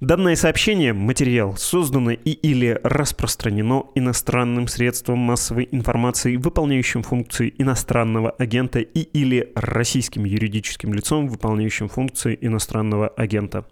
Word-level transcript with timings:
Данное 0.00 0.34
сообщение, 0.34 0.94
материал, 0.94 1.58
создано 1.58 2.12
и 2.12 2.30
или 2.30 2.80
распространено 2.82 3.84
иностранным 3.94 4.66
средством 4.66 5.18
массовой 5.18 5.68
информации, 5.72 6.36
выполняющим 6.36 7.02
функции 7.02 7.52
иностранного 7.58 8.30
агента 8.30 8.78
и 8.78 9.00
или 9.00 9.52
российским 9.54 10.24
юридическим 10.24 10.94
лицом, 10.94 11.28
выполняющим 11.28 11.90
функции 11.90 12.38
иностранного 12.40 13.08
агента. 13.08 13.66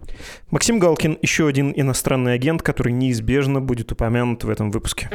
Максим 0.51 0.79
Галкин– 0.79 1.17
еще 1.23 1.49
один 1.49 1.73
иностранный 1.75 2.35
агент, 2.35 2.61
который 2.61 2.93
неизбежно 2.93 3.63
будет 3.63 3.91
упомянут 3.93 4.45
в 4.45 4.51
этом 4.51 4.71
выпуске. 4.71 5.09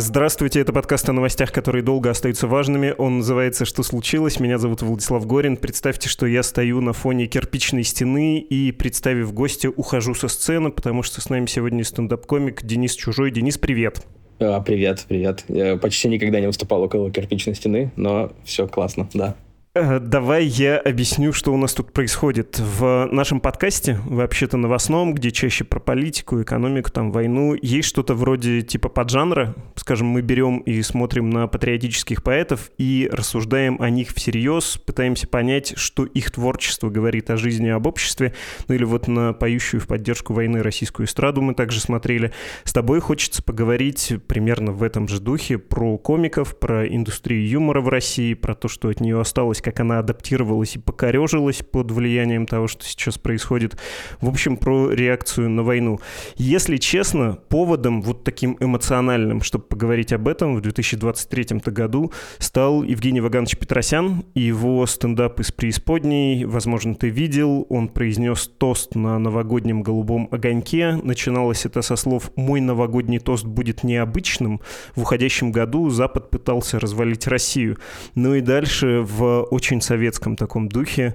Здравствуйте, 0.00 0.60
это 0.60 0.72
подкаст 0.72 1.08
о 1.08 1.12
новостях, 1.12 1.50
которые 1.50 1.82
долго 1.82 2.08
остаются 2.08 2.46
важными. 2.46 2.94
Он 2.98 3.18
называется 3.18 3.64
«Что 3.64 3.82
случилось?». 3.82 4.38
Меня 4.38 4.56
зовут 4.58 4.80
Владислав 4.80 5.26
Горин. 5.26 5.56
Представьте, 5.56 6.08
что 6.08 6.24
я 6.24 6.44
стою 6.44 6.80
на 6.80 6.92
фоне 6.92 7.26
кирпичной 7.26 7.82
стены 7.82 8.38
и, 8.38 8.70
представив 8.70 9.32
гостя, 9.32 9.70
ухожу 9.70 10.14
со 10.14 10.28
сцены, 10.28 10.70
потому 10.70 11.02
что 11.02 11.20
с 11.20 11.28
нами 11.30 11.46
сегодня 11.46 11.82
стендап-комик 11.82 12.62
Денис 12.62 12.94
Чужой. 12.94 13.32
Денис, 13.32 13.58
привет. 13.58 14.06
А, 14.38 14.60
привет, 14.60 15.04
привет. 15.08 15.44
Я 15.48 15.76
почти 15.76 16.08
никогда 16.08 16.38
не 16.38 16.46
выступал 16.46 16.82
около 16.82 17.10
кирпичной 17.10 17.56
стены, 17.56 17.90
но 17.96 18.30
все 18.44 18.68
классно, 18.68 19.08
да. 19.14 19.34
Э, 19.80 20.00
давай 20.00 20.44
я 20.44 20.76
объясню, 20.76 21.32
что 21.32 21.54
у 21.54 21.56
нас 21.56 21.72
тут 21.72 21.92
происходит. 21.92 22.58
В 22.58 23.08
нашем 23.12 23.38
подкасте, 23.38 24.00
вообще-то 24.06 24.56
новостном, 24.56 25.14
где 25.14 25.30
чаще 25.30 25.62
про 25.62 25.78
политику, 25.78 26.42
экономику, 26.42 26.90
там, 26.90 27.12
войну, 27.12 27.54
есть 27.60 27.86
что-то 27.86 28.14
вроде 28.14 28.62
типа 28.62 28.88
поджанра. 28.88 29.54
Скажем, 29.76 30.08
мы 30.08 30.20
берем 30.20 30.58
и 30.58 30.82
смотрим 30.82 31.30
на 31.30 31.46
патриотических 31.46 32.24
поэтов 32.24 32.72
и 32.76 33.08
рассуждаем 33.12 33.80
о 33.80 33.88
них 33.88 34.08
всерьез, 34.10 34.78
пытаемся 34.78 35.28
понять, 35.28 35.74
что 35.76 36.04
их 36.04 36.32
творчество 36.32 36.90
говорит 36.90 37.30
о 37.30 37.36
жизни, 37.36 37.68
об 37.68 37.86
обществе. 37.86 38.34
Ну 38.66 38.74
или 38.74 38.82
вот 38.82 39.06
на 39.06 39.32
поющую 39.32 39.80
в 39.80 39.86
поддержку 39.86 40.32
войны 40.32 40.60
российскую 40.60 41.06
эстраду 41.06 41.40
мы 41.40 41.54
также 41.54 41.78
смотрели. 41.78 42.32
С 42.64 42.72
тобой 42.72 42.98
хочется 42.98 43.44
поговорить 43.44 44.14
примерно 44.26 44.72
в 44.72 44.82
этом 44.82 45.06
же 45.06 45.20
духе 45.20 45.56
про 45.56 45.98
комиков, 45.98 46.58
про 46.58 46.84
индустрию 46.84 47.48
юмора 47.48 47.80
в 47.80 47.88
России, 47.88 48.34
про 48.34 48.56
то, 48.56 48.66
что 48.66 48.88
от 48.88 49.00
нее 49.00 49.20
осталось 49.20 49.62
как 49.70 49.80
она 49.80 49.98
адаптировалась 49.98 50.76
и 50.76 50.78
покорежилась 50.78 51.62
под 51.62 51.90
влиянием 51.90 52.46
того, 52.46 52.68
что 52.68 52.84
сейчас 52.84 53.18
происходит. 53.18 53.76
В 54.22 54.28
общем, 54.28 54.56
про 54.56 54.90
реакцию 54.90 55.50
на 55.50 55.62
войну. 55.62 56.00
Если 56.36 56.78
честно, 56.78 57.38
поводом 57.50 58.00
вот 58.00 58.24
таким 58.24 58.56
эмоциональным, 58.60 59.42
чтобы 59.42 59.64
поговорить 59.64 60.14
об 60.14 60.26
этом 60.26 60.56
в 60.56 60.62
2023 60.62 61.58
году, 61.66 62.12
стал 62.38 62.82
Евгений 62.82 63.20
Ваганович 63.20 63.58
Петросян 63.58 64.24
и 64.34 64.40
его 64.40 64.86
стендап 64.86 65.38
из 65.40 65.52
преисподней. 65.52 66.46
Возможно, 66.46 66.94
ты 66.94 67.10
видел. 67.10 67.66
Он 67.68 67.88
произнес 67.88 68.50
тост 68.56 68.94
на 68.94 69.18
новогоднем 69.18 69.82
голубом 69.82 70.28
огоньке. 70.30 70.98
Начиналось 71.02 71.66
это 71.66 71.82
со 71.82 71.96
слов 71.96 72.30
«Мой 72.36 72.62
новогодний 72.62 73.18
тост 73.18 73.44
будет 73.44 73.84
необычным». 73.84 74.62
В 74.94 75.02
уходящем 75.02 75.52
году 75.52 75.90
Запад 75.90 76.30
пытался 76.30 76.80
развалить 76.80 77.26
Россию. 77.26 77.76
Ну 78.14 78.34
и 78.34 78.40
дальше 78.40 79.00
в 79.02 79.47
очень 79.50 79.80
советском 79.80 80.36
таком 80.36 80.68
духе. 80.68 81.14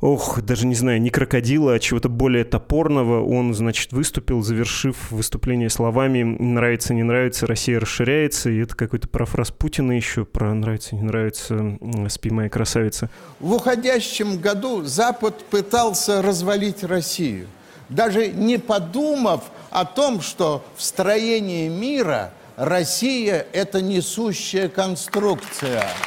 Ох, 0.00 0.42
даже 0.42 0.66
не 0.66 0.74
знаю, 0.74 1.00
не 1.00 1.08
крокодила, 1.08 1.72
а 1.72 1.78
чего-то 1.78 2.10
более 2.10 2.44
топорного. 2.44 3.24
Он, 3.24 3.54
значит, 3.54 3.92
выступил, 3.92 4.42
завершив 4.42 5.10
выступление 5.10 5.70
словами 5.70 6.22
«нравится, 6.22 6.92
не 6.92 7.02
нравится, 7.02 7.46
Россия 7.46 7.80
расширяется». 7.80 8.50
И 8.50 8.58
это 8.58 8.76
какой-то 8.76 9.08
профраз 9.08 9.50
Путина 9.50 9.92
еще 9.92 10.26
про 10.26 10.52
«нравится, 10.52 10.94
не 10.94 11.02
нравится, 11.02 11.78
спи, 12.10 12.28
моя 12.30 12.50
красавица». 12.50 13.08
В 13.40 13.54
уходящем 13.54 14.38
году 14.38 14.82
Запад 14.82 15.42
пытался 15.44 16.20
развалить 16.20 16.84
Россию, 16.84 17.46
даже 17.88 18.28
не 18.28 18.58
подумав 18.58 19.44
о 19.70 19.86
том, 19.86 20.20
что 20.20 20.62
в 20.76 20.82
строении 20.82 21.68
мира 21.68 22.32
Россия– 22.56 23.46
это 23.54 23.80
несущая 23.80 24.68
конструкция– 24.68 25.88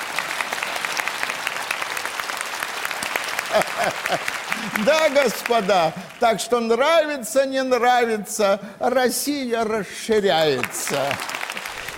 Да, 4.85 5.09
господа, 5.09 5.93
так 6.19 6.39
что 6.39 6.59
нравится, 6.59 7.45
не 7.45 7.63
нравится, 7.63 8.59
Россия 8.79 9.63
расширяется. 9.63 10.99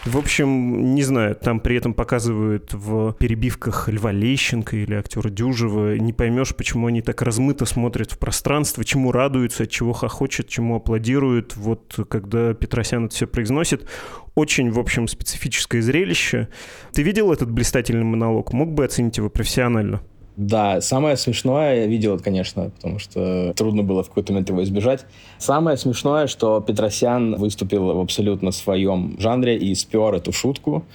В 0.06 0.18
общем, 0.18 0.96
не 0.96 1.03
знаю, 1.03 1.36
там 1.36 1.59
при 1.59 1.75
этом 1.75 1.94
показывают 1.94 2.74
в 2.74 3.14
перебивках 3.14 3.90
Льва 3.90 4.12
Лещенко 4.12 4.78
или 4.78 4.96
актера 4.96 5.30
Дюжева. 5.30 5.97
Не 5.97 6.14
поймешь, 6.14 6.56
почему 6.56 6.88
они 6.88 7.02
так 7.02 7.22
размыто 7.22 7.66
смотрят 7.66 8.14
в 8.14 8.18
пространство, 8.18 8.86
чему 8.86 9.12
радуются, 9.12 9.64
от 9.64 9.70
чего 9.70 9.91
хохочут, 9.91 10.47
чему 10.47 10.78
аплодируют. 10.78 11.58
Вот 11.58 12.00
когда 12.09 12.53
Петросян 12.53 13.06
это 13.06 13.16
все 13.16 13.28
произносит, 13.28 13.88
очень, 14.36 14.72
в 14.72 14.80
общем, 14.80 15.08
специфическое 15.08 15.81
зрелище. 15.81 16.47
Ты 16.94 17.03
видел 17.03 17.31
этот 17.34 17.52
блистательный 17.52 18.06
монолог? 18.06 18.53
Мог 18.53 18.74
бы 18.74 18.86
оценить 18.86 19.18
его 19.18 19.30
профессионально? 19.30 20.02
Да, 20.40 20.80
самое 20.80 21.18
смешное, 21.18 21.82
я 21.82 21.86
видел 21.88 22.18
конечно, 22.18 22.70
потому 22.70 22.98
что 22.98 23.54
трудно 23.58 23.84
было 23.84 24.04
в 24.04 24.08
какой-то 24.08 24.32
момент 24.32 24.48
его 24.48 24.64
избежать. 24.64 25.06
Самое 25.38 25.76
смешное, 25.76 26.28
что 26.28 26.62
Петросян 26.62 27.36
выступил 27.36 27.94
в 27.94 28.00
абсолютно 28.00 28.52
своем 28.52 29.18
жанре 29.20 29.58
и 29.58 29.76
спер 29.76 30.14
эту 30.14 30.32
шутку. 30.32 30.86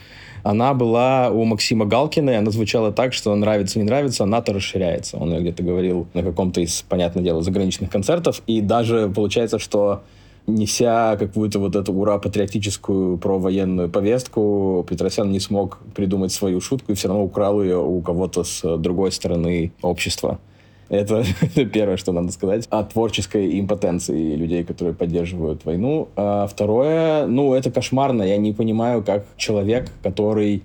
Она 0.44 0.72
была 0.72 1.28
у 1.28 1.44
Максима 1.44 1.84
Галкина, 1.84 2.30
и 2.30 2.34
она 2.36 2.50
звучала 2.50 2.90
так, 2.90 3.12
что 3.12 3.36
нравится, 3.36 3.78
не 3.78 3.84
нравится, 3.84 4.24
НАТО 4.24 4.54
расширяется. 4.54 5.18
Он 5.18 5.38
где-то 5.38 5.62
говорил 5.62 6.06
на 6.14 6.22
каком-то 6.22 6.62
из, 6.62 6.80
понятное 6.80 7.22
дело, 7.22 7.42
заграничных 7.42 7.90
концертов. 7.90 8.40
И 8.46 8.62
даже 8.62 9.12
получается, 9.14 9.58
что 9.58 10.04
неся 10.46 11.16
какую-то 11.16 11.58
вот 11.58 11.76
эту 11.76 11.92
ура-патриотическую 11.92 13.18
провоенную 13.18 13.88
повестку, 13.88 14.84
Петросян 14.88 15.30
не 15.30 15.40
смог 15.40 15.78
придумать 15.94 16.32
свою 16.32 16.60
шутку 16.60 16.92
и 16.92 16.94
все 16.94 17.08
равно 17.08 17.24
украл 17.24 17.62
ее 17.62 17.78
у 17.78 18.00
кого-то 18.00 18.44
с 18.44 18.76
другой 18.76 19.12
стороны 19.12 19.72
общества. 19.82 20.38
Это 20.90 21.24
первое, 21.72 21.96
что 21.96 22.12
надо 22.12 22.30
сказать 22.30 22.66
о 22.70 22.84
творческой 22.84 23.58
импотенции 23.58 24.34
людей, 24.34 24.64
которые 24.64 24.94
поддерживают 24.94 25.64
войну. 25.64 26.08
А 26.14 26.46
второе, 26.46 27.26
ну, 27.26 27.54
это 27.54 27.70
кошмарно. 27.70 28.22
Я 28.22 28.36
не 28.36 28.52
понимаю, 28.52 29.02
как 29.02 29.24
человек, 29.36 29.90
который 30.02 30.62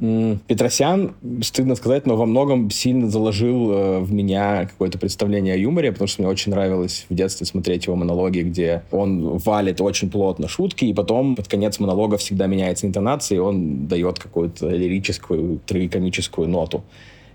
Петросян, 0.00 1.12
стыдно 1.42 1.74
сказать, 1.74 2.06
но 2.06 2.16
во 2.16 2.24
многом 2.24 2.70
сильно 2.70 3.10
заложил 3.10 3.70
э, 3.70 3.98
в 4.00 4.10
меня 4.12 4.64
какое-то 4.64 4.98
представление 4.98 5.54
о 5.54 5.56
юморе, 5.58 5.92
потому 5.92 6.08
что 6.08 6.22
мне 6.22 6.30
очень 6.30 6.52
нравилось 6.52 7.04
в 7.10 7.14
детстве 7.14 7.46
смотреть 7.46 7.84
его 7.84 7.96
монологи, 7.96 8.40
где 8.40 8.82
он 8.90 9.36
валит 9.36 9.80
очень 9.82 10.10
плотно 10.10 10.48
шутки, 10.48 10.86
и 10.86 10.94
потом 10.94 11.36
под 11.36 11.48
конец 11.48 11.78
монолога 11.78 12.16
всегда 12.16 12.46
меняется 12.46 12.86
интонация, 12.86 13.36
и 13.36 13.40
он 13.40 13.88
дает 13.88 14.18
какую-то 14.18 14.70
лирическую, 14.70 15.60
трагикомическую 15.66 16.48
ноту. 16.48 16.82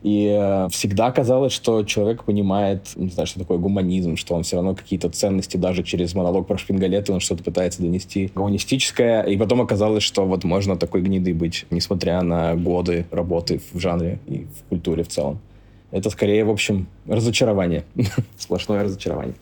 И 0.06 0.28
э, 0.28 0.68
всегда 0.70 1.12
казалось, 1.12 1.52
что 1.52 1.84
человек 1.84 2.26
понимает, 2.26 2.92
не 2.96 3.10
знаю, 3.10 3.26
что 3.26 3.40
такое 3.40 3.58
гуманизм, 3.58 4.18
что 4.18 4.36
он 4.36 4.44
все 4.44 4.58
равно 4.58 4.76
какие-то 4.76 5.10
ценности 5.10 5.58
даже 5.58 5.82
через 5.82 6.14
монолог 6.14 6.46
про 6.46 6.60
шпингалеты 6.60 7.12
он 7.12 7.20
что-то 7.20 7.44
пытается 7.44 7.82
донести 7.82 8.32
гуманистическое. 8.36 9.24
И 9.24 9.36
потом 9.36 9.62
оказалось, 9.62 10.04
что 10.04 10.28
вот 10.28 10.44
можно 10.44 10.78
такой 10.78 11.02
гнидой 11.02 11.34
быть, 11.34 11.66
несмотря 11.72 12.22
на 12.22 12.54
годы 12.54 13.08
работы 13.10 13.60
в 13.74 13.80
жанре 13.80 14.20
и 14.28 14.46
в 14.46 14.70
культуре 14.70 15.04
в 15.04 15.08
целом. 15.08 15.40
Это 15.90 16.12
скорее, 16.12 16.46
в 16.46 16.52
общем, 16.52 16.86
разочарование. 17.08 17.84
Сплошное 18.38 18.84
разочарование. 18.84 19.34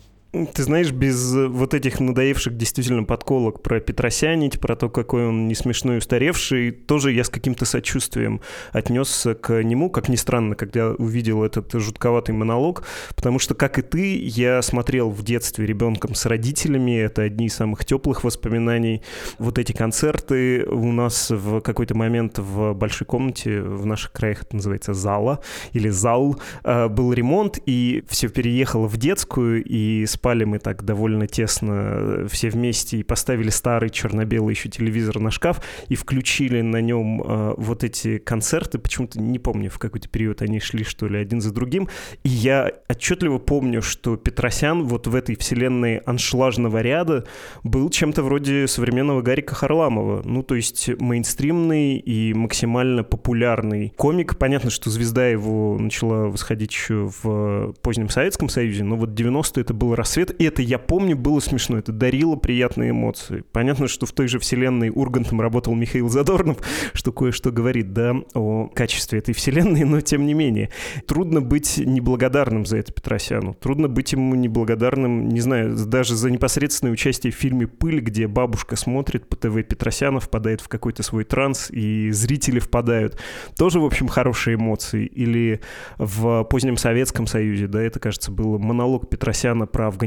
Ты 0.52 0.64
знаешь, 0.64 0.90
без 0.90 1.32
э, 1.32 1.46
вот 1.46 1.74
этих 1.74 2.00
надоевших 2.00 2.56
действительно 2.56 3.04
подколок 3.04 3.62
про 3.62 3.78
Петросянить, 3.78 4.58
про 4.58 4.74
то, 4.74 4.88
какой 4.88 5.28
он 5.28 5.46
не 5.46 5.54
смешной 5.54 5.98
устаревший, 5.98 6.72
тоже 6.72 7.12
я 7.12 7.22
с 7.22 7.28
каким-то 7.28 7.64
сочувствием 7.64 8.40
отнесся 8.72 9.34
к 9.36 9.62
нему, 9.62 9.90
как 9.90 10.08
ни 10.08 10.16
странно, 10.16 10.56
когда 10.56 10.90
увидел 10.90 11.44
этот 11.44 11.72
жутковатый 11.74 12.34
монолог, 12.34 12.84
потому 13.14 13.38
что, 13.38 13.54
как 13.54 13.78
и 13.78 13.82
ты, 13.82 14.18
я 14.18 14.60
смотрел 14.62 15.08
в 15.10 15.22
детстве 15.22 15.66
ребенком 15.66 16.16
с 16.16 16.26
родителями, 16.26 16.98
это 16.98 17.22
одни 17.22 17.46
из 17.46 17.54
самых 17.54 17.84
теплых 17.84 18.24
воспоминаний. 18.24 19.02
Вот 19.38 19.60
эти 19.60 19.70
концерты 19.70 20.64
у 20.64 20.90
нас 20.90 21.30
в 21.30 21.60
какой-то 21.60 21.94
момент 21.94 22.40
в 22.40 22.72
большой 22.72 23.06
комнате, 23.06 23.60
в 23.62 23.86
наших 23.86 24.10
краях 24.10 24.42
это 24.42 24.56
называется 24.56 24.94
зала 24.94 25.38
или 25.72 25.90
зал, 25.90 26.40
э, 26.64 26.88
был 26.88 27.12
ремонт, 27.12 27.60
и 27.66 28.02
все 28.08 28.28
переехало 28.28 28.88
в 28.88 28.96
детскую, 28.96 29.62
и 29.62 30.04
с 30.06 30.23
спали 30.24 30.44
мы 30.44 30.58
так 30.58 30.84
довольно 30.84 31.26
тесно 31.26 31.72
э, 31.74 32.26
все 32.30 32.48
вместе 32.48 32.96
и 32.96 33.02
поставили 33.02 33.50
старый 33.50 33.90
черно-белый 33.90 34.54
еще 34.54 34.70
телевизор 34.70 35.20
на 35.20 35.30
шкаф 35.30 35.60
и 35.88 35.96
включили 35.96 36.62
на 36.62 36.80
нем 36.80 37.22
э, 37.22 37.54
вот 37.58 37.84
эти 37.84 38.16
концерты, 38.16 38.78
почему-то 38.78 39.20
не 39.20 39.38
помню, 39.38 39.68
в 39.68 39.78
какой-то 39.78 40.08
период 40.08 40.40
они 40.40 40.60
шли, 40.60 40.82
что 40.82 41.08
ли, 41.08 41.18
один 41.18 41.42
за 41.42 41.52
другим, 41.52 41.90
и 42.22 42.30
я 42.30 42.72
отчетливо 42.88 43.36
помню, 43.36 43.82
что 43.82 44.16
Петросян 44.16 44.84
вот 44.84 45.06
в 45.06 45.14
этой 45.14 45.36
вселенной 45.36 45.98
аншлажного 45.98 46.80
ряда 46.80 47.26
был 47.62 47.90
чем-то 47.90 48.22
вроде 48.22 48.66
современного 48.66 49.20
Гарика 49.20 49.54
Харламова, 49.54 50.22
ну, 50.24 50.42
то 50.42 50.54
есть 50.54 50.88
мейнстримный 51.00 51.98
и 51.98 52.32
максимально 52.32 53.04
популярный 53.04 53.92
комик. 53.98 54.38
Понятно, 54.38 54.70
что 54.70 54.88
звезда 54.88 55.26
его 55.26 55.76
начала 55.78 56.28
восходить 56.28 56.72
еще 56.72 57.10
в 57.22 57.74
позднем 57.82 58.08
Советском 58.08 58.48
Союзе, 58.48 58.84
но 58.84 58.96
вот 58.96 59.10
90-е 59.10 59.60
это 59.60 59.74
был 59.74 59.94
рассвет, 60.14 60.40
и 60.40 60.44
это, 60.44 60.62
я 60.62 60.78
помню, 60.78 61.16
было 61.16 61.40
смешно, 61.40 61.78
это 61.78 61.92
дарило 61.92 62.36
приятные 62.36 62.90
эмоции. 62.90 63.44
Понятно, 63.52 63.88
что 63.88 64.06
в 64.06 64.12
той 64.12 64.28
же 64.28 64.38
вселенной 64.38 64.90
Ургантом 64.90 65.40
работал 65.40 65.74
Михаил 65.74 66.08
Задорнов, 66.08 66.58
что 66.92 67.12
кое-что 67.12 67.50
говорит, 67.50 67.92
да, 67.92 68.14
о 68.34 68.68
качестве 68.68 69.18
этой 69.18 69.34
вселенной, 69.34 69.84
но 69.84 70.00
тем 70.00 70.26
не 70.26 70.34
менее. 70.34 70.70
Трудно 71.06 71.40
быть 71.40 71.78
неблагодарным 71.78 72.64
за 72.66 72.78
это 72.78 72.92
Петросяну. 72.92 73.54
Трудно 73.54 73.88
быть 73.88 74.12
ему 74.12 74.34
неблагодарным, 74.34 75.28
не 75.28 75.40
знаю, 75.40 75.74
даже 75.74 76.14
за 76.14 76.30
непосредственное 76.30 76.92
участие 76.92 77.32
в 77.32 77.36
фильме 77.36 77.66
«Пыль», 77.66 78.00
где 78.00 78.26
бабушка 78.26 78.76
смотрит 78.76 79.28
по 79.28 79.36
ТВ 79.36 79.62
Петросяна, 79.66 80.20
впадает 80.20 80.60
в 80.60 80.68
какой-то 80.68 81.02
свой 81.02 81.24
транс, 81.24 81.70
и 81.70 82.10
зрители 82.10 82.60
впадают. 82.60 83.18
Тоже, 83.56 83.80
в 83.80 83.84
общем, 83.84 84.08
хорошие 84.08 84.54
эмоции. 84.56 85.06
Или 85.06 85.60
в 85.98 86.44
позднем 86.44 86.76
Советском 86.76 87.26
Союзе, 87.26 87.66
да, 87.66 87.82
это, 87.82 87.98
кажется, 87.98 88.30
был 88.30 88.58
монолог 88.58 89.08
Петросяна 89.08 89.66
про 89.66 89.88
Афганистан, 89.88 90.03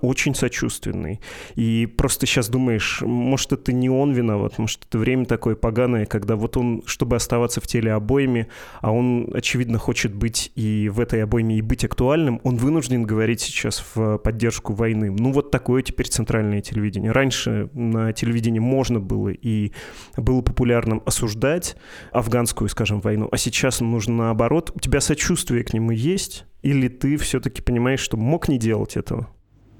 очень 0.00 0.34
сочувственный. 0.34 1.20
И 1.54 1.86
просто 1.86 2.26
сейчас 2.26 2.48
думаешь, 2.48 3.02
может, 3.02 3.52
это 3.52 3.72
не 3.72 3.88
он 3.88 4.12
виноват, 4.12 4.58
может, 4.58 4.84
это 4.88 4.98
время 4.98 5.24
такое 5.24 5.54
поганое, 5.54 6.06
когда 6.06 6.36
вот 6.36 6.56
он, 6.56 6.82
чтобы 6.86 7.16
оставаться 7.16 7.60
в 7.60 7.66
теле 7.66 7.92
обоими, 7.92 8.48
а 8.80 8.92
он, 8.92 9.30
очевидно, 9.32 9.78
хочет 9.78 10.14
быть 10.14 10.52
и 10.54 10.88
в 10.88 11.00
этой 11.00 11.22
обойме 11.22 11.58
и 11.58 11.62
быть 11.62 11.84
актуальным, 11.84 12.40
он 12.44 12.56
вынужден 12.56 13.04
говорить 13.04 13.40
сейчас 13.40 13.84
в 13.94 14.18
поддержку 14.18 14.72
войны. 14.72 15.10
Ну, 15.10 15.32
вот 15.32 15.50
такое 15.50 15.82
теперь 15.82 16.08
центральное 16.08 16.60
телевидение. 16.60 17.12
Раньше 17.12 17.70
на 17.72 18.12
телевидении 18.12 18.60
можно 18.60 19.00
было 19.00 19.28
и 19.28 19.72
было 20.16 20.42
популярным 20.42 21.02
осуждать 21.06 21.76
афганскую, 22.12 22.68
скажем, 22.68 23.00
войну, 23.00 23.28
а 23.30 23.36
сейчас 23.36 23.80
нужно 23.80 24.16
наоборот. 24.16 24.72
У 24.74 24.80
тебя 24.80 25.00
сочувствие 25.00 25.64
к 25.64 25.72
нему 25.72 25.90
есть? 25.90 26.44
Или 26.62 26.88
ты 26.88 27.16
все-таки 27.16 27.62
понимаешь, 27.62 28.00
что 28.00 28.16
мог 28.16 28.48
не 28.48 28.58
делать 28.58 28.96
этого? 28.96 29.28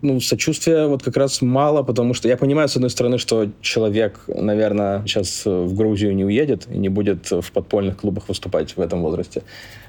Ну, 0.00 0.20
сочувствия 0.20 0.86
вот 0.86 1.02
как 1.02 1.16
раз 1.16 1.42
мало, 1.42 1.82
потому 1.82 2.14
что 2.14 2.28
я 2.28 2.36
понимаю, 2.36 2.68
с 2.68 2.76
одной 2.76 2.90
стороны, 2.90 3.18
что 3.18 3.48
человек, 3.60 4.20
наверное, 4.28 5.02
сейчас 5.06 5.44
в 5.44 5.74
Грузию 5.74 6.14
не 6.14 6.24
уедет 6.24 6.68
и 6.70 6.78
не 6.78 6.88
будет 6.88 7.30
в 7.30 7.52
подпольных 7.52 7.96
клубах 7.96 8.28
выступать 8.28 8.76
в 8.76 8.80
этом 8.80 9.02
возрасте. 9.02 9.42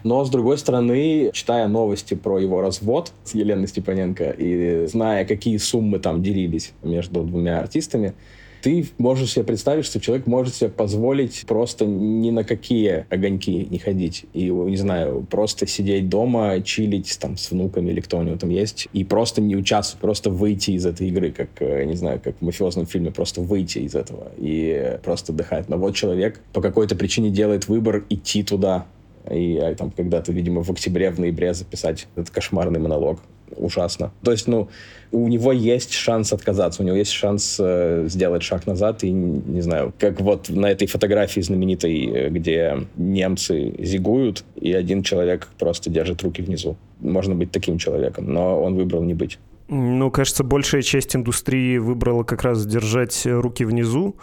Но, 0.04 0.24
с 0.26 0.30
другой 0.30 0.58
стороны, 0.58 1.30
читая 1.34 1.68
новости 1.68 2.16
про 2.16 2.40
его 2.40 2.62
развод 2.62 3.12
с 3.24 3.36
Еленой 3.36 3.68
Степаненко 3.68 4.32
и 4.32 4.88
зная, 4.88 5.26
какие 5.26 5.58
суммы 5.58 6.00
там 6.00 6.24
делились 6.24 6.74
между 6.82 7.24
двумя 7.24 7.60
артистами, 7.60 8.14
ты 8.62 8.88
можешь 8.98 9.34
себе 9.34 9.46
представить, 9.46 9.86
что 9.86 10.00
человек 10.00 10.28
может 10.28 10.56
себе 10.56 10.70
позволить 10.70 11.46
просто 11.48 11.86
ни 11.86 12.32
на 12.32 12.44
какие 12.44 13.06
огоньки 13.10 13.68
не 13.70 13.80
ходить. 13.80 14.26
И, 14.34 14.50
не 14.50 14.78
знаю, 14.78 15.26
просто 15.30 15.68
сидеть 15.68 16.10
дома, 16.10 16.62
чилить 16.62 17.18
там 17.20 17.38
с 17.38 17.52
внуками 17.52 17.92
или 17.92 18.02
кто 18.02 18.20
у 18.20 18.24
него 18.24 18.38
там 18.38 18.50
есть, 18.50 18.88
и 18.94 19.04
просто 19.04 19.42
не 19.42 19.56
участвовать, 19.56 20.02
просто 20.02 20.30
выйти 20.30 20.72
из 20.72 20.86
этой 20.86 21.08
игры, 21.08 21.32
как, 21.32 21.50
э, 21.60 21.86
не 21.86 21.96
знаю, 21.96 22.22
как 22.24 22.36
в 22.40 22.42
мафиозном 22.42 22.86
фильме, 22.86 23.12
просто 23.12 23.42
выйти 23.42 23.80
из 23.80 23.96
этого 23.96 24.32
и 24.38 25.00
просто 25.04 25.32
отдыхать. 25.34 25.70
Но 25.70 25.78
вот 25.78 25.96
человек 25.96 26.42
по 26.54 26.62
какой-то 26.62 26.96
причине 26.96 27.30
делает 27.30 27.68
выбор 27.68 28.06
идти 28.10 28.44
туда, 28.44 28.86
и 29.30 29.58
а, 29.58 29.76
там 29.76 29.92
когда-то, 29.92 30.32
видимо, 30.32 30.64
в 30.64 30.70
октябре, 30.70 31.12
в 31.12 31.20
ноябре 31.20 31.54
записать 31.54 32.08
этот 32.16 32.30
кошмарный 32.30 32.80
монолог. 32.80 33.20
Ужасно. 33.56 34.12
То 34.24 34.32
есть, 34.32 34.48
ну, 34.48 34.70
у 35.12 35.28
него 35.28 35.52
есть 35.52 35.94
шанс 35.94 36.34
отказаться, 36.34 36.84
у 36.84 36.86
него 36.86 36.96
есть 36.96 37.12
шанс 37.12 37.58
э, 37.60 38.06
сделать 38.08 38.44
шаг 38.44 38.68
назад 38.68 39.04
и, 39.04 39.12
не 39.12 39.62
знаю, 39.62 39.94
как 39.98 40.22
вот 40.22 40.50
на 40.50 40.68
этой 40.68 40.88
фотографии 40.88 41.42
знаменитой, 41.42 42.06
э, 42.06 42.30
где 42.30 42.88
немцы 42.96 43.74
зигуют, 43.80 44.44
и 44.56 44.72
один 44.74 45.04
человек 45.04 45.48
просто 45.58 45.90
держит 45.90 46.22
руки 46.22 46.42
внизу. 46.42 46.78
Можно 47.00 47.36
быть 47.36 47.52
таким 47.52 47.78
человеком, 47.78 48.32
но 48.32 48.62
он 48.62 48.76
выбрал 48.76 49.04
не 49.04 49.14
быть. 49.14 49.40
Ну, 49.70 50.10
кажется, 50.10 50.44
большая 50.44 50.82
часть 50.82 51.16
индустрии 51.16 51.78
выбрала 51.78 52.24
как 52.24 52.42
раз 52.42 52.66
держать 52.66 53.22
руки 53.26 53.64
внизу, 53.64 54.16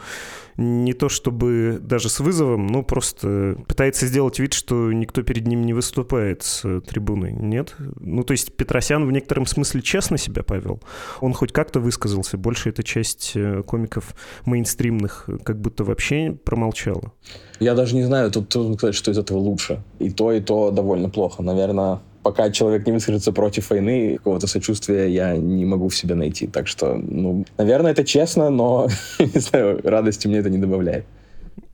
не 0.56 0.92
то 0.92 1.08
чтобы 1.08 1.78
даже 1.80 2.08
с 2.08 2.18
вызовом, 2.18 2.66
но 2.66 2.82
просто 2.82 3.56
пытается 3.68 4.06
сделать 4.06 4.38
вид, 4.38 4.54
что 4.54 4.90
никто 4.92 5.22
перед 5.22 5.46
ним 5.46 5.64
не 5.64 5.72
выступает 5.72 6.42
с 6.42 6.80
трибуны. 6.80 7.30
Нет? 7.38 7.76
Ну, 8.00 8.24
то 8.24 8.32
есть 8.32 8.56
Петросян 8.56 9.06
в 9.06 9.12
некотором 9.12 9.46
смысле 9.46 9.82
честно 9.82 10.18
себя 10.18 10.42
повел. 10.42 10.80
Он 11.20 11.32
хоть 11.32 11.52
как-то 11.52 11.78
высказался. 11.78 12.38
Больше 12.38 12.70
эта 12.70 12.82
часть 12.82 13.32
э, 13.34 13.62
комиков 13.62 14.14
мейнстримных 14.46 15.28
как 15.44 15.60
будто 15.60 15.84
вообще 15.84 16.36
промолчала. 16.44 17.12
Я 17.60 17.74
даже 17.74 17.94
не 17.94 18.02
знаю, 18.02 18.30
тут 18.30 18.48
трудно 18.48 18.74
сказать, 18.74 18.94
что 18.94 19.10
из 19.10 19.18
этого 19.18 19.38
лучше. 19.38 19.82
И 19.98 20.10
то, 20.10 20.32
и 20.32 20.40
то 20.40 20.70
довольно 20.70 21.10
плохо. 21.10 21.42
Наверное, 21.42 22.00
пока 22.26 22.50
человек 22.50 22.86
не 22.86 22.92
выскажется 22.92 23.32
против 23.32 23.70
войны, 23.70 24.16
какого-то 24.16 24.48
сочувствия 24.48 25.08
я 25.08 25.36
не 25.36 25.64
могу 25.64 25.86
в 25.88 25.94
себе 25.94 26.16
найти. 26.16 26.48
Так 26.48 26.66
что, 26.66 26.96
ну, 26.96 27.44
наверное, 27.58 27.92
это 27.92 28.04
честно, 28.04 28.50
но, 28.50 28.88
не 29.20 29.40
знаю, 29.40 29.80
радости 29.84 30.26
мне 30.28 30.38
это 30.38 30.50
не 30.50 30.58
добавляет. 30.58 31.04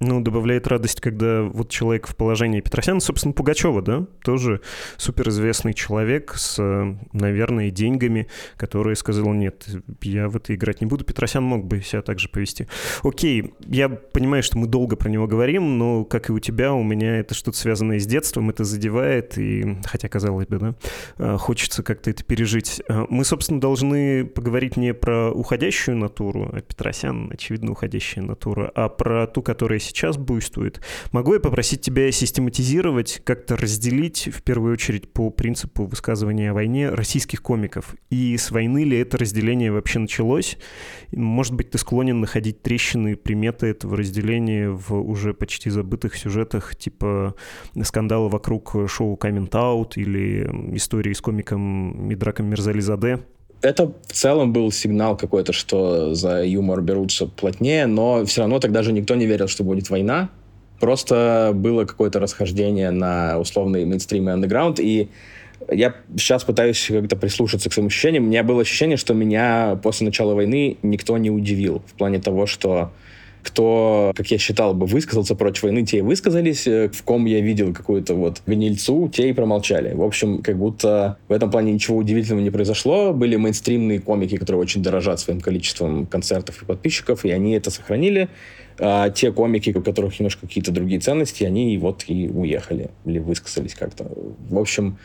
Ну, 0.05 0.21
добавляет 0.21 0.67
радость, 0.67 1.01
когда 1.01 1.43
вот 1.43 1.71
человек 1.71 2.09
в 2.09 2.17
положении 2.17 2.61
Петросяна, 2.61 2.99
собственно, 2.99 3.33
Пугачева, 3.35 3.83
да, 3.83 4.07
тоже 4.25 4.61
суперизвестный 4.97 5.75
человек 5.75 6.35
с, 6.35 6.61
наверное, 7.13 7.71
деньгами, 7.71 8.27
который 8.57 8.97
сказал, 8.97 9.33
нет, 9.33 9.65
я 10.03 10.29
в 10.29 10.37
это 10.37 10.57
играть 10.57 10.81
не 10.81 10.89
буду. 10.89 11.05
Петросян 11.05 11.45
мог 11.45 11.67
бы 11.67 11.83
себя 11.83 12.03
также 12.03 12.29
повести. 12.29 12.67
Окей, 13.05 13.55
я 13.61 13.89
понимаю, 13.89 14.43
что 14.43 14.59
мы 14.59 14.67
долго 14.67 14.97
про 14.97 15.09
него 15.09 15.29
говорим, 15.29 15.79
но, 15.79 16.05
как 16.05 16.31
и 16.31 16.33
у 16.33 16.41
тебя, 16.41 16.73
у 16.73 16.83
меня 16.83 17.19
это 17.19 17.35
что-то 17.35 17.57
связанное 17.57 18.01
с 18.01 18.07
детством, 18.07 18.51
это 18.51 18.65
задевает, 18.65 19.39
и, 19.39 19.79
хотя, 19.85 20.09
казалось 20.09 20.49
бы, 20.49 20.59
да, 20.59 20.75
а, 21.19 21.37
хочется 21.39 21.85
как-то 21.85 22.11
это 22.11 22.25
пережить. 22.25 22.83
А, 22.89 23.07
мы, 23.09 23.25
собственно, 23.25 23.61
должны 23.61 24.25
поговорить 24.25 24.77
не 24.77 24.95
про 24.95 25.31
уходящую 25.31 25.97
натуру, 25.97 26.51
а 26.53 26.61
Петросян, 26.61 27.31
очевидно, 27.33 27.71
уходящая 27.71 28.25
натура, 28.25 28.69
а 28.75 28.89
про 28.89 29.29
ту, 29.29 29.43
которая 29.43 29.79
буйствует. 30.17 30.81
Могу 31.13 31.35
я 31.35 31.41
попросить 31.41 31.81
тебя 31.81 32.11
систематизировать, 32.11 33.21
как-то 33.25 33.57
разделить, 33.57 34.29
в 34.33 34.43
первую 34.43 34.73
очередь, 34.73 35.13
по 35.13 35.31
принципу 35.31 35.87
высказывания 35.87 36.51
о 36.51 36.55
войне 36.55 36.91
российских 36.91 37.43
комиков? 37.43 37.95
И 38.11 38.37
с 38.37 38.51
войны 38.51 38.85
ли 38.85 38.99
это 38.99 39.19
разделение 39.19 39.73
вообще 39.73 39.99
началось? 39.99 40.59
Может 41.13 41.55
быть, 41.55 41.71
ты 41.71 41.79
склонен 41.79 42.21
находить 42.21 42.63
трещины, 42.63 43.17
приметы 43.17 43.67
этого 43.67 43.97
разделения 43.97 44.71
в 44.71 44.95
уже 44.95 45.35
почти 45.35 45.71
забытых 45.71 46.17
сюжетах, 46.17 46.77
типа 46.77 47.35
скандала 47.83 48.29
вокруг 48.29 48.75
шоу 48.89 49.17
«Coming 49.17 49.51
Out» 49.51 49.93
или 49.97 50.77
истории 50.77 51.13
с 51.13 51.21
комиком 51.21 52.09
Мидраком 52.09 52.47
Мирзализаде? 52.47 53.21
Это 53.63 53.87
в 53.87 54.13
целом 54.13 54.53
был 54.53 54.71
сигнал 54.73 55.17
какой-то, 55.17 55.53
что 55.53 56.15
за 56.15 56.45
юмор 56.45 56.81
берутся 56.83 57.27
плотнее, 57.27 57.87
но 57.87 58.25
все 58.27 58.43
равно 58.43 58.59
тогда 58.59 58.83
же 58.83 58.93
никто 58.93 59.15
не 59.15 59.27
верил, 59.27 59.49
что 59.49 59.65
будет 59.65 59.89
война. 59.89 60.31
Просто 60.81 61.53
было 61.55 61.85
какое-то 61.85 62.19
расхождение 62.19 62.91
на 62.91 63.39
условный 63.39 63.85
мейнстрим 63.85 64.29
и 64.29 64.33
андеграунд, 64.33 64.81
и 64.81 65.09
я 65.71 65.95
сейчас 66.17 66.43
пытаюсь 66.43 66.85
как-то 66.89 67.15
прислушаться 67.15 67.71
к 67.71 67.73
своим 67.73 67.87
ощущениям. 67.87 68.25
У 68.25 68.27
меня 68.27 68.43
было 68.43 68.63
ощущение, 68.63 68.97
что 68.97 69.15
меня 69.15 69.79
после 69.81 70.07
начала 70.07 70.35
войны 70.35 70.79
никто 70.83 71.17
не 71.19 71.31
удивил 71.31 71.83
в 71.87 71.95
плане 71.95 72.19
того, 72.19 72.47
что 72.47 72.91
кто, 73.43 74.13
как 74.17 74.31
я 74.31 74.39
считал 74.39 74.75
бы, 74.75 74.87
высказался 74.87 75.35
против 75.35 75.65
войны, 75.65 75.85
те 75.85 75.99
и 75.99 76.01
высказались, 76.01 76.67
э, 76.67 76.89
в 76.89 77.03
ком 77.03 77.27
я 77.27 77.41
видел 77.41 77.73
какую-то 77.73 78.15
вот 78.15 78.43
гнильцу, 78.47 79.09
те 79.13 79.29
и 79.29 79.33
промолчали. 79.33 79.95
В 79.95 80.03
общем, 80.03 80.43
как 80.43 80.57
будто 80.57 81.19
в 81.29 81.33
этом 81.33 81.51
плане 81.51 81.73
ничего 81.73 81.99
удивительного 81.99 82.43
не 82.43 82.51
произошло. 82.51 83.13
Были 83.13 83.37
мейнстримные 83.37 84.01
комики, 84.01 84.37
которые 84.37 84.63
очень 84.63 84.83
дорожат 84.83 85.21
своим 85.21 85.41
количеством 85.41 86.07
концертов 86.07 86.63
и 86.63 86.67
подписчиков, 86.67 87.25
и 87.25 87.31
они 87.31 87.53
это 87.53 87.71
сохранили. 87.71 88.29
А 88.79 89.11
те 89.11 89.33
комики, 89.33 89.71
у 89.71 89.83
которых 89.83 90.19
немножко 90.19 90.47
какие-то 90.47 90.73
другие 90.73 91.01
ценности, 91.01 91.45
они 91.45 91.77
вот 91.79 92.05
и 92.07 92.29
уехали 92.29 92.91
или 93.05 93.19
высказались 93.19 93.75
как-то. 93.75 94.11
В 94.49 94.59
общем, 94.59 94.99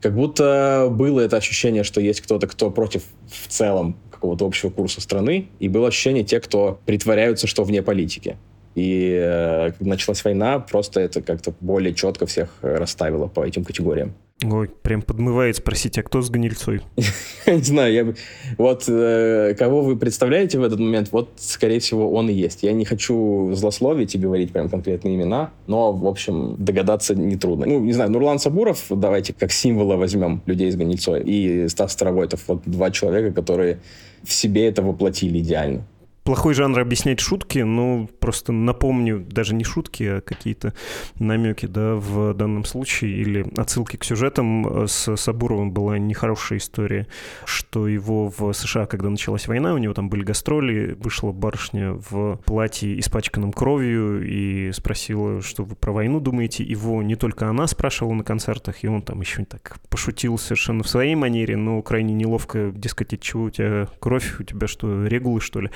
как 0.00 0.14
будто 0.14 0.88
было 0.90 1.20
это 1.20 1.36
ощущение, 1.36 1.84
что 1.84 2.00
есть 2.00 2.20
кто-то, 2.20 2.46
кто 2.46 2.70
против 2.70 3.02
в 3.28 3.48
целом 3.48 3.96
какого-то 4.10 4.46
общего 4.46 4.70
курса 4.70 5.00
страны, 5.00 5.48
и 5.60 5.68
было 5.68 5.88
ощущение 5.88 6.24
те, 6.24 6.40
кто 6.40 6.80
притворяются, 6.86 7.46
что 7.46 7.64
вне 7.64 7.82
политики. 7.82 8.36
И 8.74 9.12
э, 9.20 9.72
когда 9.72 9.90
началась 9.90 10.24
война, 10.24 10.58
просто 10.60 11.00
это 11.00 11.22
как-то 11.22 11.52
более 11.60 11.94
четко 11.94 12.26
всех 12.26 12.50
расставило 12.62 13.26
по 13.26 13.44
этим 13.44 13.64
категориям. 13.64 14.14
Ой, 14.42 14.70
прям 14.82 15.02
подмывает 15.02 15.56
спросить, 15.56 15.98
а 15.98 16.02
кто 16.02 16.22
с 16.22 16.30
гнильцой? 16.30 16.80
Не 17.46 17.60
знаю, 17.62 17.92
я 17.92 18.14
вот 18.56 18.84
э, 18.88 19.54
кого 19.58 19.82
вы 19.82 19.98
представляете 19.98 20.58
в 20.58 20.62
этот 20.62 20.80
момент, 20.80 21.08
вот, 21.12 21.32
скорее 21.36 21.78
всего, 21.78 22.10
он 22.10 22.30
и 22.30 22.32
есть. 22.32 22.62
Я 22.62 22.72
не 22.72 22.86
хочу 22.86 23.50
злословить 23.52 24.14
и 24.14 24.18
говорить 24.18 24.50
прям 24.52 24.70
конкретные 24.70 25.16
имена, 25.16 25.50
но, 25.66 25.92
в 25.92 26.06
общем, 26.06 26.56
догадаться 26.58 27.14
нетрудно. 27.14 27.66
Ну, 27.66 27.80
не 27.80 27.92
знаю, 27.92 28.10
Нурлан 28.10 28.38
Сабуров, 28.38 28.86
давайте 28.88 29.34
как 29.34 29.52
символа 29.52 29.96
возьмем 29.96 30.40
людей 30.46 30.70
с 30.70 30.76
гнильцой, 30.76 31.22
и 31.22 31.68
Стас 31.68 31.92
Старовойтов, 31.92 32.44
вот 32.46 32.62
два 32.64 32.90
человека, 32.90 33.34
которые 33.34 33.80
в 34.22 34.32
себе 34.32 34.66
это 34.66 34.80
воплотили 34.80 35.40
идеально 35.40 35.84
плохой 36.30 36.54
жанр 36.54 36.78
объяснять 36.78 37.18
шутки, 37.18 37.58
но 37.58 38.08
просто 38.20 38.52
напомню, 38.52 39.18
даже 39.18 39.52
не 39.52 39.64
шутки, 39.64 40.04
а 40.04 40.20
какие-то 40.20 40.74
намеки, 41.18 41.66
да, 41.66 41.96
в 41.96 42.34
данном 42.34 42.64
случае, 42.64 43.16
или 43.16 43.44
отсылки 43.56 43.96
к 43.96 44.04
сюжетам. 44.04 44.86
С 44.86 45.16
Сабуровым 45.16 45.72
была 45.72 45.98
нехорошая 45.98 46.60
история, 46.60 47.08
что 47.46 47.88
его 47.88 48.28
в 48.30 48.52
США, 48.52 48.86
когда 48.86 49.10
началась 49.10 49.48
война, 49.48 49.74
у 49.74 49.78
него 49.78 49.92
там 49.92 50.08
были 50.08 50.22
гастроли, 50.22 50.96
вышла 51.00 51.32
барышня 51.32 51.94
в 51.94 52.36
платье, 52.44 52.96
испачканном 53.00 53.52
кровью, 53.52 54.24
и 54.24 54.70
спросила, 54.70 55.42
что 55.42 55.64
вы 55.64 55.74
про 55.74 55.90
войну 55.90 56.20
думаете. 56.20 56.62
Его 56.62 57.02
не 57.02 57.16
только 57.16 57.48
она 57.48 57.66
спрашивала 57.66 58.14
на 58.14 58.22
концертах, 58.22 58.84
и 58.84 58.86
он 58.86 59.02
там 59.02 59.20
еще 59.20 59.44
так 59.46 59.80
пошутил 59.88 60.38
совершенно 60.38 60.84
в 60.84 60.88
своей 60.88 61.16
манере, 61.16 61.56
но 61.56 61.82
крайне 61.82 62.14
неловко, 62.14 62.70
дескать, 62.72 63.14
от 63.14 63.20
чего 63.20 63.42
у 63.46 63.50
тебя 63.50 63.88
кровь, 63.98 64.38
у 64.38 64.44
тебя 64.44 64.68
что, 64.68 65.08
регулы, 65.08 65.40
что 65.40 65.60
ли? 65.60 65.70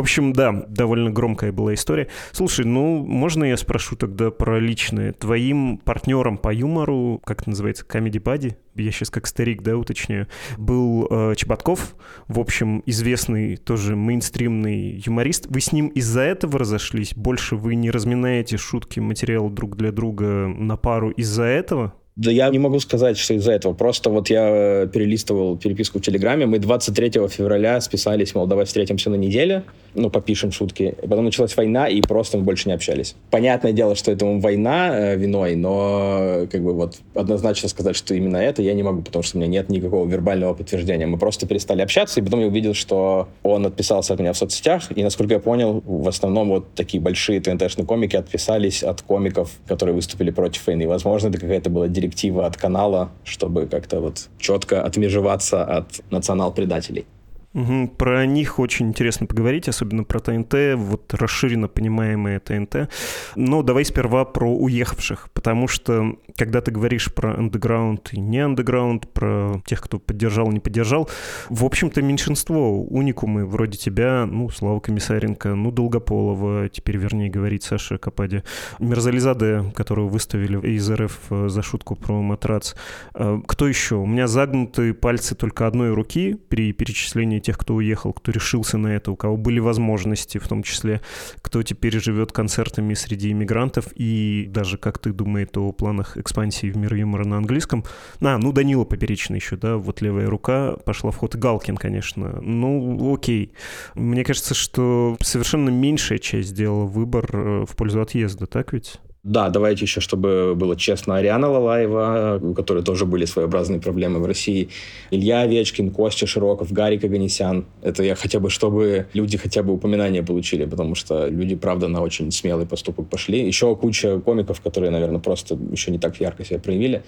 Общем, 0.00 0.32
да, 0.32 0.52
довольно 0.68 1.10
громкая 1.10 1.52
была 1.52 1.74
история. 1.74 2.08
Слушай, 2.32 2.64
ну, 2.64 3.04
можно 3.04 3.44
я 3.44 3.56
спрошу 3.56 3.96
тогда 3.96 4.30
про 4.30 4.58
личное? 4.58 5.12
Твоим 5.12 5.78
партнером 5.78 6.38
по 6.38 6.52
юмору, 6.52 7.20
как 7.24 7.42
это 7.42 7.50
называется, 7.50 7.84
Comedy 7.88 8.22
Buddy? 8.22 8.56
Я 8.74 8.90
сейчас 8.92 9.10
как 9.10 9.26
старик, 9.26 9.62
да, 9.62 9.76
уточняю. 9.76 10.26
Был 10.56 11.06
э, 11.10 11.34
Чеботков, 11.36 11.96
в 12.28 12.38
общем, 12.40 12.82
известный 12.86 13.56
тоже 13.56 13.96
мейнстримный 13.96 15.02
юморист. 15.04 15.46
Вы 15.48 15.60
с 15.60 15.72
ним 15.72 15.88
из-за 15.88 16.22
этого 16.22 16.58
разошлись? 16.58 17.14
Больше 17.14 17.56
вы 17.56 17.74
не 17.74 17.90
разминаете 17.90 18.56
шутки, 18.56 19.00
материал 19.00 19.50
друг 19.50 19.76
для 19.76 19.92
друга 19.92 20.46
на 20.48 20.76
пару 20.76 21.10
из-за 21.10 21.44
этого? 21.44 21.94
Да 22.16 22.30
я 22.30 22.50
не 22.50 22.58
могу 22.58 22.80
сказать, 22.80 23.16
что 23.16 23.34
из-за 23.34 23.52
этого. 23.52 23.72
Просто 23.72 24.10
вот 24.10 24.28
я 24.30 24.48
э, 24.82 24.88
перелистывал 24.92 25.56
переписку 25.56 26.00
в 26.00 26.02
Телеграме. 26.02 26.44
Мы 26.44 26.58
23 26.58 27.28
февраля 27.28 27.80
списались, 27.80 28.34
мол, 28.34 28.46
давай 28.46 28.66
встретимся 28.66 29.08
на 29.10 29.14
неделе, 29.14 29.62
ну, 29.94 30.10
попишем 30.10 30.52
шутки. 30.52 30.96
Потом 31.00 31.24
началась 31.24 31.56
война, 31.56 31.88
и 31.88 32.02
просто 32.02 32.36
мы 32.36 32.44
больше 32.44 32.68
не 32.68 32.74
общались. 32.74 33.14
Понятное 33.30 33.72
дело, 33.72 33.94
что 33.94 34.12
это 34.12 34.26
война 34.26 34.90
э, 34.92 35.16
виной, 35.16 35.54
но 35.54 36.46
как 36.50 36.62
бы 36.62 36.74
вот 36.74 36.98
однозначно 37.14 37.70
сказать, 37.70 37.96
что 37.96 38.14
именно 38.14 38.36
это 38.36 38.60
я 38.60 38.74
не 38.74 38.82
могу, 38.82 39.00
потому 39.00 39.22
что 39.22 39.38
у 39.38 39.40
меня 39.40 39.50
нет 39.50 39.70
никакого 39.70 40.06
вербального 40.06 40.52
подтверждения. 40.52 41.06
Мы 41.06 41.16
просто 41.16 41.46
перестали 41.46 41.80
общаться, 41.80 42.20
и 42.20 42.22
потом 42.22 42.40
я 42.40 42.48
увидел, 42.48 42.74
что 42.74 43.28
он 43.42 43.64
отписался 43.64 44.12
от 44.12 44.20
меня 44.20 44.34
в 44.34 44.36
соцсетях, 44.36 44.88
и, 44.94 45.02
насколько 45.02 45.32
я 45.34 45.40
понял, 45.40 45.82
в 45.86 46.06
основном 46.06 46.50
вот 46.50 46.74
такие 46.74 47.00
большие 47.00 47.40
ТНТ-шные 47.40 47.86
комики 47.86 48.16
отписались 48.16 48.82
от 48.82 49.00
комиков, 49.00 49.52
которые 49.66 49.94
выступили 49.94 50.30
против 50.30 50.66
войны. 50.66 50.86
Возможно, 50.86 51.28
это 51.28 51.38
какая-то 51.38 51.70
была 51.70 51.88
директива 51.88 52.09
директива 52.10 52.46
от 52.46 52.56
канала, 52.56 53.08
чтобы 53.24 53.66
как-то 53.66 54.00
вот 54.00 54.28
четко 54.38 54.82
отмежеваться 54.82 55.64
от 55.64 56.00
национал-предателей. 56.10 57.06
Про 57.52 58.26
них 58.26 58.60
очень 58.60 58.88
интересно 58.88 59.26
поговорить, 59.26 59.68
особенно 59.68 60.04
про 60.04 60.20
ТНТ, 60.20 60.54
вот 60.76 61.12
расширенно 61.14 61.66
понимаемое 61.66 62.38
ТНТ. 62.38 62.88
Но 63.34 63.62
давай 63.62 63.84
сперва 63.84 64.24
про 64.24 64.48
уехавших, 64.54 65.30
потому 65.32 65.66
что 65.66 66.16
когда 66.36 66.60
ты 66.60 66.70
говоришь 66.70 67.12
про 67.12 67.34
андеграунд 67.34 68.12
и 68.12 68.20
не 68.20 68.38
андеграунд, 68.38 69.08
про 69.12 69.60
тех, 69.66 69.80
кто 69.80 69.98
поддержал, 69.98 70.52
не 70.52 70.60
поддержал, 70.60 71.10
в 71.48 71.64
общем-то 71.64 72.00
меньшинство, 72.02 72.82
уникумы 72.84 73.44
вроде 73.44 73.76
тебя, 73.76 74.26
ну, 74.26 74.48
Слава 74.48 74.78
Комиссаренко, 74.78 75.56
ну, 75.56 75.72
Долгополова, 75.72 76.68
теперь, 76.68 76.98
вернее, 76.98 77.30
говорить 77.30 77.64
Саша 77.64 77.98
Капади, 77.98 78.44
Мирзализаде, 78.78 79.72
которого 79.74 80.08
выставили 80.08 80.58
из 80.68 80.88
РФ 80.88 81.18
э, 81.30 81.48
за 81.48 81.62
шутку 81.62 81.96
про 81.96 82.22
матрац. 82.22 82.74
Э, 83.14 83.40
кто 83.44 83.66
еще? 83.66 83.96
У 83.96 84.06
меня 84.06 84.28
загнуты 84.28 84.94
пальцы 84.94 85.34
только 85.34 85.66
одной 85.66 85.92
руки 85.92 86.36
при 86.48 86.72
перечислении 86.72 87.39
тех, 87.40 87.58
кто 87.58 87.74
уехал, 87.74 88.12
кто 88.12 88.32
решился 88.32 88.78
на 88.78 88.88
это, 88.88 89.10
у 89.10 89.16
кого 89.16 89.36
были 89.36 89.58
возможности, 89.58 90.38
в 90.38 90.48
том 90.48 90.62
числе, 90.62 91.00
кто 91.42 91.62
теперь 91.62 92.00
живет 92.00 92.32
концертами 92.32 92.94
среди 92.94 93.30
иммигрантов 93.32 93.88
и 93.94 94.46
даже 94.48 94.78
как 94.78 94.98
ты 94.98 95.12
думает 95.12 95.56
о 95.56 95.72
планах 95.72 96.16
экспансии 96.16 96.70
в 96.70 96.76
мир 96.76 96.94
юмора 96.94 97.26
на 97.26 97.36
английском. 97.38 97.84
А, 98.20 98.38
ну 98.38 98.52
Данила 98.52 98.84
Поперечный 98.84 99.38
еще, 99.38 99.56
да, 99.56 99.76
вот 99.76 100.00
левая 100.00 100.28
рука 100.28 100.76
пошла 100.84 101.10
в 101.10 101.16
ход. 101.16 101.36
Галкин, 101.36 101.76
конечно. 101.76 102.40
Ну, 102.40 103.14
окей. 103.14 103.52
Мне 103.94 104.24
кажется, 104.24 104.54
что 104.54 105.16
совершенно 105.20 105.70
меньшая 105.70 106.18
часть 106.18 106.50
сделала 106.50 106.84
выбор 106.84 107.28
э, 107.32 107.64
в 107.66 107.76
пользу 107.76 108.00
отъезда, 108.00 108.46
так 108.46 108.72
ведь? 108.72 109.00
Да, 109.22 109.50
давайте 109.50 109.84
еще, 109.84 110.00
чтобы 110.00 110.54
было 110.56 110.76
честно, 110.76 111.16
Ариана 111.16 111.50
Лалаева, 111.50 112.40
у 112.42 112.54
которой 112.54 112.82
тоже 112.82 113.04
были 113.04 113.26
своеобразные 113.26 113.78
проблемы 113.78 114.18
в 114.18 114.24
России, 114.24 114.70
Илья 115.10 115.42
Овечкин, 115.42 115.90
Костя 115.90 116.26
Широков, 116.26 116.72
Гарри 116.72 116.96
Каганесян. 116.96 117.66
Это 117.82 118.02
я 118.02 118.14
хотя 118.14 118.40
бы, 118.40 118.48
чтобы 118.48 119.08
люди 119.12 119.36
хотя 119.36 119.62
бы 119.62 119.74
упоминания 119.74 120.22
получили, 120.22 120.64
потому 120.64 120.94
что 120.94 121.26
люди, 121.26 121.54
правда, 121.54 121.88
на 121.88 122.00
очень 122.00 122.30
смелый 122.30 122.64
поступок 122.64 123.10
пошли. 123.10 123.46
Еще 123.46 123.76
куча 123.76 124.20
комиков, 124.20 124.62
которые, 124.62 124.90
наверное, 124.90 125.20
просто 125.20 125.58
еще 125.70 125.90
не 125.90 125.98
так 125.98 126.18
ярко 126.18 126.42
себя 126.42 126.58
проявили. 126.58 127.02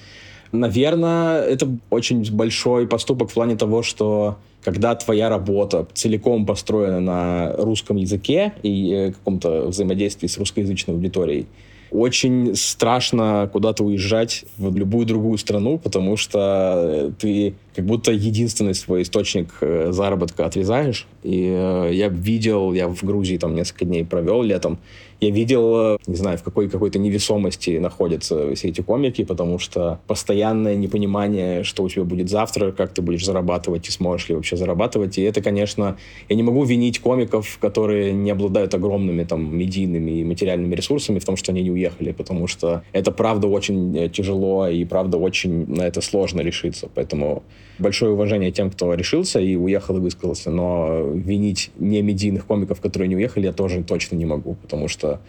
Наверное, 0.52 1.40
это 1.40 1.66
очень 1.88 2.31
большой 2.31 2.87
поступок 2.87 3.31
в 3.31 3.35
плане 3.35 3.57
того, 3.57 3.83
что 3.83 4.37
когда 4.62 4.95
твоя 4.95 5.31
работа 5.31 5.88
целиком 5.95 6.45
построена 6.45 7.00
на 7.00 7.52
русском 7.57 7.97
языке 7.97 8.52
и 8.62 8.92
э, 8.92 9.12
каком-то 9.12 9.69
взаимодействии 9.69 10.26
с 10.26 10.37
русскоязычной 10.37 10.95
аудиторией, 10.95 11.47
очень 11.92 12.54
страшно 12.56 13.49
куда-то 13.52 13.84
уезжать 13.84 14.44
в 14.56 14.75
любую 14.75 15.06
другую 15.06 15.38
страну, 15.38 15.78
потому 15.78 16.16
что 16.16 17.12
ты 17.18 17.54
как 17.75 17.84
будто 17.84 18.12
единственный 18.12 18.75
свой 18.75 19.02
источник 19.02 19.49
э, 19.61 19.88
заработка 19.92 20.46
отрезаешь. 20.46 21.06
И 21.22 21.46
э, 21.46 21.90
я 21.92 22.08
видел, 22.08 22.72
я 22.72 22.88
в 22.88 23.02
Грузии 23.02 23.37
там 23.37 23.54
несколько 23.54 23.84
дней 23.84 24.04
провел 24.04 24.42
летом, 24.42 24.78
я 25.22 25.30
видел, 25.30 25.94
э, 25.94 25.99
не 26.08 26.16
знаю, 26.16 26.37
в 26.37 26.42
какой 26.42 26.68
какой-то 26.68 26.99
невесомости 26.99 27.78
находятся 27.78 28.54
все 28.56 28.68
эти 28.68 28.80
комики, 28.80 29.22
потому 29.22 29.61
что 29.61 30.00
постоянное 30.08 30.75
непонимание, 30.75 31.62
что 31.62 31.84
у 31.84 31.88
тебя 31.88 32.02
будет 32.02 32.28
завтра, 32.28 32.72
как 32.72 32.92
ты 32.92 33.02
будешь 33.02 33.25
зарабатывать 33.25 33.87
и 33.88 33.92
сможешь 33.92 34.28
ли 34.28 34.34
вообще 34.34 34.56
зарабатывать. 34.56 35.18
И 35.18 35.22
это, 35.22 35.40
конечно, 35.40 35.96
я 36.28 36.34
не 36.34 36.42
могу 36.42 36.64
винить 36.64 36.99
комиков, 36.99 37.58
которые 37.61 38.12
не 38.12 38.32
обладают 38.32 38.75
огромными 38.75 39.22
там 39.22 39.56
медийными 39.56 40.11
и 40.11 40.25
материальными 40.25 40.75
ресурсами 40.75 41.20
в 41.20 41.25
том, 41.25 41.37
что 41.37 41.52
они 41.52 41.62
не 41.62 41.70
уехали, 41.70 41.81
потому 42.12 42.46
что 42.46 42.82
это 42.92 43.12
правда 43.12 43.46
очень 43.46 44.10
тяжело 44.10 44.68
и 44.68 44.84
правда 44.84 45.18
очень 45.18 45.66
на 45.66 45.82
это 45.82 46.00
сложно 46.00 46.40
решиться. 46.40 46.88
Поэтому 46.94 47.42
большое 47.78 48.12
уважение 48.12 48.52
тем, 48.52 48.70
кто 48.70 48.94
решился 48.94 49.40
и 49.40 49.56
уехал 49.56 49.96
и 49.96 50.00
высказался, 50.00 50.50
но 50.50 51.02
винить 51.14 51.70
не 51.78 52.02
медийных 52.02 52.46
комиков, 52.46 52.80
которые 52.80 53.08
не 53.08 53.16
уехали, 53.16 53.46
я 53.46 53.52
тоже 53.52 53.82
точно 53.82 54.16
не 54.16 54.24
могу, 54.26 54.54
потому 54.54 54.88
что, 54.88 55.20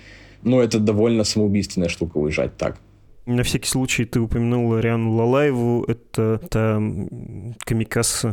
ну, 0.43 0.60
это 0.60 0.79
довольно 0.79 1.24
самоубийственная 1.24 1.89
штука 1.89 2.17
уезжать 2.17 2.55
так. 2.57 2.77
На 3.25 3.44
всякий 3.44 3.70
случай 3.70 4.03
ты 4.03 4.20
упомянул 4.20 4.77
Риану 4.77 5.15
Лалаеву. 5.15 5.86
Это 5.88 6.42
та 6.50 6.82
комикас, 7.65 8.25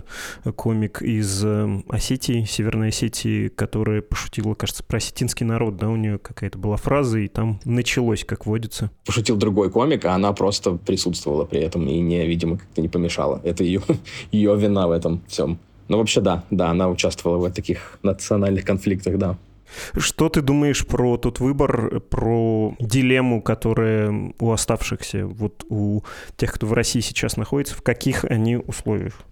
комик 0.57 1.01
из 1.01 1.45
э, 1.45 1.83
Осетии, 1.89 2.45
Северной 2.45 2.89
Осетии, 2.89 3.49
которая 3.49 4.03
пошутила, 4.03 4.55
кажется, 4.55 4.83
про 4.83 4.97
осетинский 4.97 5.47
народ, 5.47 5.77
да, 5.77 5.89
у 5.89 5.97
нее 5.97 6.19
какая-то 6.19 6.59
была 6.59 6.77
фраза, 6.77 7.21
и 7.21 7.29
там 7.29 7.61
началось, 7.65 8.25
как 8.25 8.47
водится. 8.47 8.91
Пошутил 9.07 9.37
другой 9.37 9.71
комик, 9.71 10.05
а 10.07 10.15
она 10.15 10.33
просто 10.33 10.73
присутствовала 10.73 11.45
при 11.45 11.61
этом 11.61 11.87
и, 11.87 12.01
не, 12.01 12.27
видимо, 12.27 12.59
как-то 12.59 12.83
не 12.83 12.89
помешала. 12.89 13.41
Это 13.45 13.63
ее, 13.63 13.83
ее 14.33 14.57
вина 14.57 14.89
в 14.89 14.91
этом 14.91 15.23
всем. 15.29 15.61
Но 15.87 15.99
вообще 15.99 16.21
да, 16.21 16.45
да, 16.51 16.71
она 16.71 16.89
участвовала 16.89 17.49
в 17.49 17.53
таких 17.53 17.99
национальных 18.03 18.65
конфликтах, 18.65 19.19
да. 19.19 19.37
Что 19.97 20.29
ты 20.29 20.43
думаешь 20.43 20.87
про 20.87 21.17
тот 21.17 21.41
выбор, 21.41 22.01
про 22.01 22.75
дилемму, 22.79 23.43
которая 23.43 24.33
у 24.39 24.51
оставшихся, 24.51 25.27
вот 25.27 25.65
у 25.69 26.03
тех, 26.37 26.53
кто 26.53 26.67
в 26.67 26.73
России 26.73 27.01
сейчас 27.01 27.37
находится, 27.37 27.75
в 27.75 27.83
каких 27.83 28.25
они 28.25 28.57
условиях? 28.57 29.25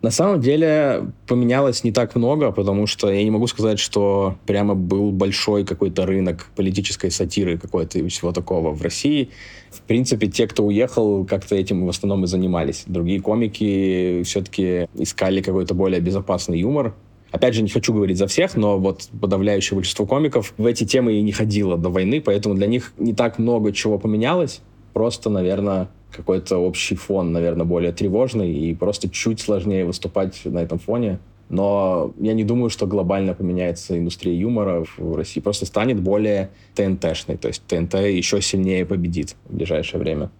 На 0.00 0.12
самом 0.12 0.40
деле 0.40 1.10
поменялось 1.26 1.82
не 1.82 1.90
так 1.90 2.14
много, 2.14 2.52
потому 2.52 2.86
что 2.86 3.10
я 3.10 3.24
не 3.24 3.32
могу 3.32 3.48
сказать, 3.48 3.80
что 3.80 4.36
прямо 4.46 4.76
был 4.76 5.10
большой 5.10 5.64
какой-то 5.64 6.06
рынок 6.06 6.50
политической 6.54 7.10
сатиры 7.10 7.58
какой-то 7.58 7.98
и 7.98 8.08
всего 8.08 8.30
такого 8.30 8.70
в 8.70 8.80
России. 8.80 9.30
В 9.72 9.80
принципе, 9.80 10.28
те, 10.28 10.46
кто 10.46 10.64
уехал, 10.64 11.24
как-то 11.24 11.56
этим 11.56 11.84
в 11.84 11.88
основном 11.88 12.22
и 12.22 12.26
занимались. 12.28 12.84
Другие 12.86 13.20
комики 13.20 14.22
все-таки 14.22 14.86
искали 14.94 15.42
какой-то 15.42 15.74
более 15.74 16.00
безопасный 16.00 16.60
юмор, 16.60 16.94
Опять 17.30 17.54
же, 17.54 17.62
не 17.62 17.68
хочу 17.68 17.92
говорить 17.92 18.16
за 18.16 18.26
всех, 18.26 18.56
но 18.56 18.78
вот 18.78 19.08
подавляющее 19.20 19.76
большинство 19.76 20.06
комиков 20.06 20.54
в 20.56 20.64
эти 20.64 20.84
темы 20.84 21.14
и 21.14 21.22
не 21.22 21.32
ходило 21.32 21.76
до 21.76 21.90
войны, 21.90 22.20
поэтому 22.20 22.54
для 22.54 22.66
них 22.66 22.92
не 22.98 23.12
так 23.12 23.38
много 23.38 23.72
чего 23.72 23.98
поменялось. 23.98 24.60
Просто, 24.94 25.28
наверное, 25.28 25.88
какой-то 26.10 26.56
общий 26.58 26.94
фон, 26.94 27.32
наверное, 27.32 27.66
более 27.66 27.92
тревожный, 27.92 28.52
и 28.52 28.74
просто 28.74 29.10
чуть 29.10 29.40
сложнее 29.40 29.84
выступать 29.84 30.40
на 30.44 30.58
этом 30.58 30.78
фоне. 30.78 31.18
Но 31.50 32.12
я 32.18 32.34
не 32.34 32.44
думаю, 32.44 32.70
что 32.70 32.86
глобально 32.86 33.34
поменяется 33.34 33.98
индустрия 33.98 34.34
юмора 34.34 34.84
в 34.96 35.16
России. 35.16 35.40
Просто 35.40 35.64
станет 35.66 36.00
более 36.00 36.50
ТНТшной. 36.74 37.38
То 37.38 37.48
есть 37.48 37.62
ТНТ 37.66 37.94
еще 37.94 38.42
сильнее 38.42 38.84
победит 38.84 39.34
в 39.46 39.54
ближайшее 39.54 40.00
время. 40.00 40.30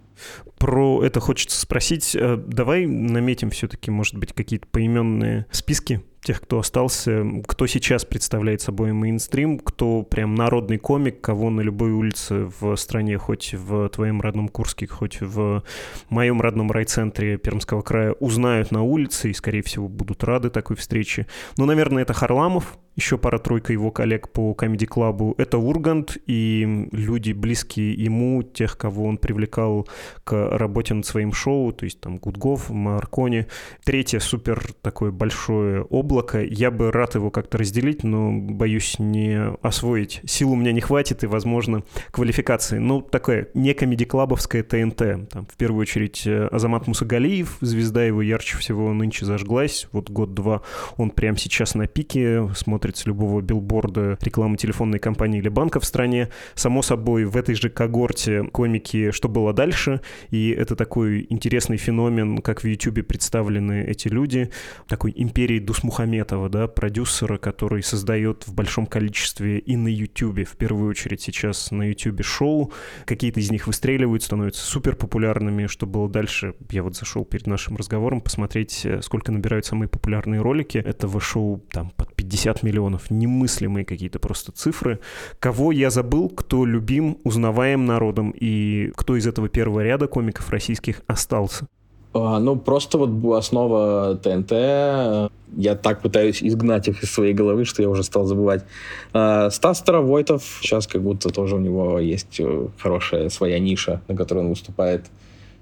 Про 0.59 1.05
это 1.05 1.21
хочется 1.21 1.61
спросить. 1.61 2.17
Э, 2.17 2.37
давай 2.37 2.87
наметим 2.87 3.51
все-таки, 3.51 3.91
может 3.91 4.17
быть, 4.17 4.33
какие-то 4.33 4.67
поименные 4.67 5.47
списки 5.51 6.03
тех, 6.21 6.41
кто 6.41 6.59
остался, 6.59 7.25
кто 7.47 7.67
сейчас 7.67 8.05
представляет 8.05 8.61
собой 8.61 8.93
мейнстрим, 8.93 9.59
кто 9.59 10.03
прям 10.03 10.35
народный 10.35 10.79
комик, 10.79 11.21
кого 11.21 11.51
на 11.51 11.61
любой 11.61 11.93
улице 11.93 12.51
в 12.61 12.77
стране, 12.77 13.19
хоть 13.19 13.55
в 13.55 13.89
твоем 13.89 14.21
родном 14.21 14.49
Курске, 14.49 14.87
хоть 14.87 15.21
в 15.21 15.63
моем 16.11 16.41
родном 16.41 16.71
райцентре 16.71 17.39
Пермского 17.39 17.83
края, 17.83 18.13
узнают 18.13 18.73
на 18.73 18.83
улице 18.83 19.31
и, 19.31 19.35
скорее 19.35 19.63
всего, 19.63 19.89
будут 19.89 20.25
рады 20.25 20.51
такой 20.51 20.77
встрече. 20.77 21.27
Ну, 21.57 21.67
наверное, 21.67 22.03
это 22.03 22.13
Харламов, 22.13 22.79
еще 22.99 23.17
пара-тройка 23.17 23.73
его 23.73 23.93
коллег 23.93 24.29
по 24.31 24.57
Club. 24.59 25.35
Это 25.39 25.57
Ургант 25.59 26.19
и 26.27 26.89
люди, 26.91 27.31
близкие 27.31 27.93
ему, 27.93 28.43
тех, 28.43 28.77
кого 28.77 29.05
он 29.05 29.19
привлекал 29.19 29.89
к 30.25 30.35
работе 30.57 30.95
над 30.95 31.07
своим 31.07 31.33
шоу, 31.33 31.73
то 31.73 31.85
есть 31.85 32.01
там 32.01 32.19
Гудгов, 32.19 32.71
Маркони. 32.71 33.47
Третье 33.85 34.21
супер 34.21 34.73
такое 34.83 35.11
большое 35.11 35.83
облако. 35.83 36.43
Я 36.43 36.71
бы 36.71 36.91
рад 36.91 37.15
его 37.15 37.31
как-то 37.31 37.59
разделить, 37.59 38.05
но 38.05 38.33
боюсь 38.33 38.99
не 38.99 39.53
освоить. 39.63 40.21
Сил 40.25 40.53
у 40.53 40.57
меня 40.57 40.73
не 40.73 40.81
хватит 40.81 41.25
и, 41.25 41.27
возможно, 41.27 41.83
квалификации. 42.11 42.79
Ну, 42.79 43.01
такое 43.03 43.49
не 43.55 43.75
комедий-клабовское 43.75 44.63
ТНТ. 44.63 45.31
Там, 45.31 45.47
в 45.47 45.57
первую 45.57 45.83
очередь, 45.83 46.27
э, 46.27 46.49
Азамат 46.51 46.87
Мусагалиев, 46.87 47.59
звезда 47.61 48.05
его 48.05 48.23
ярче 48.23 48.57
всего 48.59 48.93
нынче 48.93 49.27
зажглась. 49.27 49.89
Вот 49.93 50.11
год-два 50.11 50.63
он 50.97 51.11
прямо 51.11 51.37
сейчас 51.39 51.75
на 51.75 51.87
пике, 51.87 52.49
смотрит 52.55 52.97
с 52.97 53.07
любого 53.07 53.41
билборда 53.41 54.19
рекламы 54.21 54.57
телефонной 54.57 54.99
компании 54.99 55.39
или 55.39 55.49
банка 55.49 55.81
в 55.81 55.85
стране. 55.85 56.29
Само 56.55 56.83
собой, 56.83 57.25
в 57.25 57.37
этой 57.37 57.55
же 57.55 57.69
когорте 57.69 58.45
комики 58.45 59.11
«Что 59.11 59.29
было 59.29 59.53
дальше?» 59.53 60.01
И 60.31 60.38
это 60.51 60.77
такой 60.77 61.27
интересный 61.29 61.77
феномен, 61.77 62.39
как 62.39 62.63
в 62.63 62.67
YouTube 62.67 63.07
представлены 63.07 63.85
эти 63.85 64.09
люди. 64.09 64.51
Такой 64.87 65.13
империи 65.15 65.59
Дусмухаметова, 65.59 66.49
да, 66.49 66.67
продюсера, 66.67 67.39
который 67.39 67.83
создает 67.83 68.47
в 68.47 68.55
большом 68.55 68.87
количестве 68.87 69.59
и 69.59 69.77
на 69.77 69.89
YouTube, 69.89 70.47
в 70.49 70.57
первую 70.57 70.91
очередь 70.91 71.21
сейчас 71.21 71.71
на 71.71 71.89
YouTube 71.89 72.25
шоу. 72.25 72.73
Какие-то 73.05 73.41
из 73.41 73.51
них 73.51 73.67
выстреливают, 73.67 74.23
становятся 74.23 74.65
супер 74.65 74.97
популярными. 74.97 75.67
Что 75.67 75.87
было 75.87 76.09
дальше? 76.09 76.55
Я 76.71 76.83
вот 76.83 76.97
зашел 76.97 77.25
перед 77.25 77.47
нашим 77.47 77.77
разговором 77.77 78.21
посмотреть, 78.21 78.87
сколько 79.03 79.33
набирают 79.33 79.67
самые 79.67 79.89
популярные 79.89 80.41
ролики 80.41 80.79
этого 80.79 81.21
шоу, 81.21 81.63
там, 81.71 81.91
под 81.91 82.15
50 82.15 82.63
миллионов 82.63 82.79
миллионов, 82.79 83.11
немыслимые 83.11 83.85
какие-то 83.85 84.19
просто 84.19 84.53
цифры. 84.53 85.01
Кого 85.41 85.73
я 85.73 85.91
забыл, 85.91 86.29
кто 86.29 86.65
любим, 86.65 87.19
узнаваем 87.25 87.87
народом, 87.87 88.33
и 88.39 88.93
кто 88.97 89.17
из 89.17 89.27
этого 89.27 89.49
первого 89.49 89.81
ряда 89.83 90.07
комиков 90.07 90.28
российских 90.51 91.03
остался? 91.07 91.67
А, 92.15 92.39
ну, 92.39 92.57
просто 92.57 92.99
вот 92.99 93.37
основа 93.37 94.17
ТНТ. 94.17 95.31
Я 95.57 95.75
так 95.75 96.03
пытаюсь 96.03 96.43
изгнать 96.43 96.89
их 96.89 97.03
из 97.03 97.11
своей 97.11 97.35
головы, 97.35 97.65
что 97.65 97.83
я 97.83 97.89
уже 97.89 98.03
стал 98.03 98.25
забывать. 98.25 98.65
А, 99.13 99.51
Стас 99.51 99.79
Старовойтов, 99.79 100.59
сейчас 100.61 100.87
как 100.87 101.03
будто 101.03 101.31
тоже 101.31 101.57
у 101.57 101.61
него 101.61 101.99
есть 101.99 102.41
э, 102.41 102.69
хорошая 102.79 103.29
своя 103.29 103.59
ниша, 103.59 104.01
на 104.09 104.17
которой 104.17 104.41
он 104.41 104.51
выступает. 104.51 105.07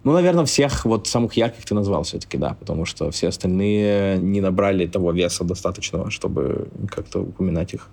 Ну, 0.05 0.13
наверное, 0.13 0.45
всех 0.45 0.85
вот 0.85 1.09
самых 1.09 1.35
ярких 1.35 1.65
ты 1.65 1.75
назвал 1.75 2.05
все-таки, 2.05 2.39
да, 2.39 2.57
потому 2.59 2.85
что 2.85 3.11
все 3.11 3.29
остальные 3.29 4.19
не 4.19 4.41
набрали 4.41 4.87
того 4.87 5.11
веса 5.11 5.43
достаточного, 5.43 6.11
чтобы 6.11 6.69
как-то 6.89 7.21
упоминать 7.21 7.75
их. 7.75 7.89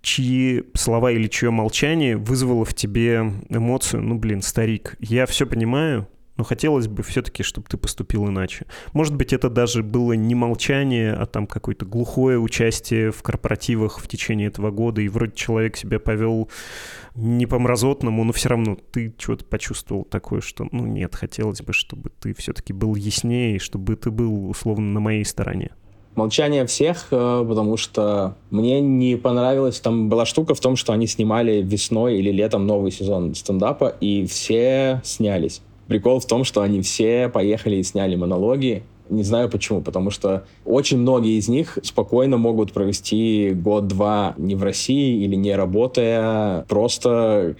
Чьи 0.00 0.64
слова 0.74 1.10
или 1.12 1.26
чье 1.28 1.50
молчание 1.50 2.16
вызвало 2.16 2.64
в 2.64 2.74
тебе 2.74 3.32
эмоцию? 3.48 4.02
Ну, 4.02 4.16
блин, 4.16 4.42
старик, 4.42 4.96
я 5.00 5.26
все 5.26 5.46
понимаю, 5.46 6.08
но 6.38 6.44
хотелось 6.44 6.86
бы 6.86 7.02
все-таки, 7.02 7.42
чтобы 7.42 7.66
ты 7.68 7.76
поступил 7.76 8.28
иначе. 8.28 8.66
Может 8.92 9.16
быть, 9.16 9.32
это 9.32 9.50
даже 9.50 9.82
было 9.82 10.12
не 10.12 10.36
молчание, 10.36 11.12
а 11.12 11.26
там 11.26 11.48
какое-то 11.48 11.84
глухое 11.84 12.38
участие 12.38 13.10
в 13.10 13.22
корпоративах 13.22 13.98
в 13.98 14.06
течение 14.06 14.46
этого 14.46 14.70
года, 14.70 15.02
и 15.02 15.08
вроде 15.08 15.32
человек 15.34 15.76
себя 15.76 15.98
повел 15.98 16.48
не 17.16 17.46
по-мразотному, 17.46 18.22
но 18.22 18.32
все 18.32 18.50
равно 18.50 18.76
ты 18.76 19.12
что-то 19.18 19.44
почувствовал 19.44 20.04
такое, 20.04 20.40
что, 20.40 20.68
ну 20.70 20.86
нет, 20.86 21.16
хотелось 21.16 21.60
бы, 21.60 21.72
чтобы 21.72 22.10
ты 22.10 22.32
все-таки 22.34 22.72
был 22.72 22.94
яснее, 22.94 23.58
чтобы 23.58 23.96
ты 23.96 24.12
был, 24.12 24.48
условно, 24.48 24.92
на 24.92 25.00
моей 25.00 25.24
стороне. 25.24 25.72
Молчание 26.14 26.66
всех, 26.66 27.08
э, 27.10 27.44
потому 27.48 27.76
что 27.76 28.34
мне 28.50 28.80
не 28.80 29.16
понравилось, 29.16 29.78
там 29.78 30.08
была 30.08 30.26
штука 30.26 30.54
в 30.54 30.60
том, 30.60 30.74
что 30.74 30.92
они 30.92 31.06
снимали 31.06 31.62
весной 31.62 32.18
или 32.18 32.30
летом 32.32 32.66
новый 32.66 32.90
сезон 32.90 33.34
стендапа, 33.34 33.94
и 34.00 34.26
все 34.26 35.00
снялись. 35.04 35.62
Прикол 35.86 36.18
в 36.20 36.26
том, 36.26 36.44
что 36.44 36.62
они 36.62 36.82
все 36.82 37.28
поехали 37.28 37.76
и 37.76 37.82
сняли 37.82 38.16
монологи. 38.16 38.82
Не 39.08 39.22
знаю 39.22 39.48
почему, 39.48 39.80
потому 39.80 40.10
что 40.10 40.44
очень 40.66 40.98
многие 40.98 41.38
из 41.38 41.48
них 41.48 41.78
спокойно 41.82 42.36
могут 42.36 42.72
провести 42.72 43.52
год-два 43.54 44.34
не 44.36 44.54
в 44.54 44.62
России 44.62 45.24
или 45.24 45.34
не 45.34 45.54
работая, 45.56 46.64
просто 46.68 47.56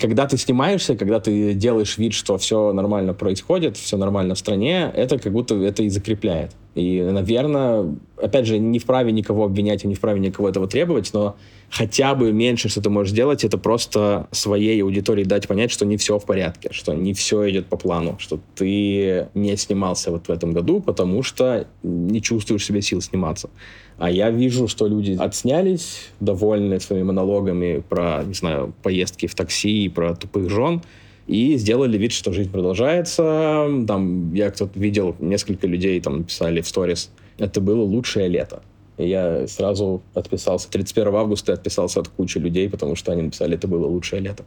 когда 0.00 0.26
ты 0.26 0.36
снимаешься, 0.36 0.96
когда 0.96 1.20
ты 1.20 1.54
делаешь 1.54 1.98
вид, 1.98 2.12
что 2.12 2.38
все 2.38 2.72
нормально 2.72 3.14
происходит, 3.14 3.76
все 3.76 3.96
нормально 3.96 4.34
в 4.34 4.38
стране, 4.38 4.90
это 4.94 5.18
как 5.18 5.32
будто 5.32 5.54
это 5.56 5.82
и 5.82 5.88
закрепляет. 5.88 6.52
И, 6.76 7.00
наверное, 7.00 7.96
опять 8.20 8.44
же, 8.44 8.58
не 8.58 8.78
вправе 8.78 9.10
никого 9.10 9.44
обвинять 9.44 9.82
не 9.84 9.94
вправе 9.94 10.20
никого 10.20 10.50
этого 10.50 10.68
требовать, 10.68 11.10
но 11.14 11.36
хотя 11.70 12.14
бы 12.14 12.32
меньше, 12.32 12.68
что 12.68 12.82
ты 12.82 12.90
можешь 12.90 13.12
сделать, 13.12 13.44
это 13.44 13.56
просто 13.56 14.28
своей 14.30 14.82
аудитории 14.82 15.24
дать 15.24 15.48
понять, 15.48 15.70
что 15.70 15.86
не 15.86 15.96
все 15.96 16.18
в 16.18 16.26
порядке, 16.26 16.68
что 16.72 16.92
не 16.92 17.14
все 17.14 17.48
идет 17.48 17.64
по 17.64 17.78
плану, 17.78 18.16
что 18.18 18.38
ты 18.56 19.28
не 19.32 19.56
снимался 19.56 20.10
вот 20.10 20.28
в 20.28 20.30
этом 20.30 20.52
году, 20.52 20.82
потому 20.82 21.22
что 21.22 21.66
не 21.82 22.20
чувствуешь 22.20 22.66
себе 22.66 22.82
сил 22.82 23.00
сниматься. 23.00 23.48
А 23.96 24.10
я 24.10 24.30
вижу, 24.30 24.68
что 24.68 24.86
люди 24.86 25.16
отснялись, 25.18 26.10
довольны 26.20 26.78
своими 26.78 27.04
монологами 27.04 27.82
про, 27.88 28.22
не 28.26 28.34
знаю, 28.34 28.74
поездки 28.82 29.26
в 29.26 29.34
такси 29.34 29.86
и 29.86 29.88
про 29.88 30.14
тупых 30.14 30.50
жен, 30.50 30.82
и 31.26 31.56
сделали 31.56 31.98
вид, 31.98 32.12
что 32.12 32.32
жизнь 32.32 32.50
продолжается. 32.50 33.68
Там 33.86 34.32
я 34.34 34.50
кто-то 34.50 34.78
видел, 34.78 35.16
несколько 35.18 35.66
людей 35.66 36.00
там 36.00 36.24
писали 36.24 36.60
в 36.60 36.68
сторис, 36.68 37.10
это 37.38 37.60
было 37.60 37.82
лучшее 37.82 38.28
лето. 38.28 38.62
И 38.98 39.08
я 39.08 39.46
сразу 39.46 40.02
отписался. 40.14 40.70
31 40.70 41.14
августа 41.14 41.52
отписался 41.52 42.00
от 42.00 42.08
кучи 42.08 42.38
людей, 42.38 42.68
потому 42.70 42.96
что 42.96 43.12
они 43.12 43.22
написали, 43.22 43.56
это 43.56 43.68
было 43.68 43.86
лучшее 43.86 44.22
лето. 44.22 44.44